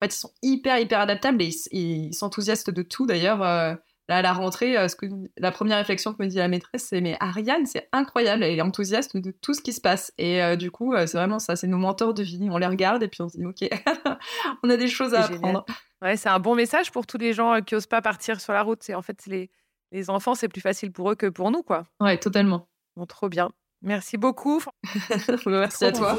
[0.00, 3.04] En fait, ils sont hyper, hyper adaptables et ils s'enthousiastent de tout.
[3.04, 3.78] D'ailleurs,
[4.10, 5.06] Là, à la rentrée, euh, ce que,
[5.38, 8.60] la première réflexion que me dit la maîtresse, c'est Mais Ariane, c'est incroyable, elle est
[8.60, 10.12] enthousiaste de tout ce qui se passe.
[10.18, 12.48] Et euh, du coup, euh, c'est vraiment ça, c'est nos mentors de vie.
[12.50, 13.68] On les regarde et puis on se dit Ok,
[14.64, 15.64] on a des choses à apprendre.
[16.02, 18.62] Ouais, c'est un bon message pour tous les gens qui n'osent pas partir sur la
[18.62, 18.82] route.
[18.82, 19.48] C'est en fait les,
[19.92, 21.84] les enfants, c'est plus facile pour eux que pour nous, quoi.
[22.00, 22.66] Ouais, totalement.
[22.96, 23.52] Bon, trop bien.
[23.80, 24.60] Merci beaucoup.
[25.46, 26.18] Merci à toi.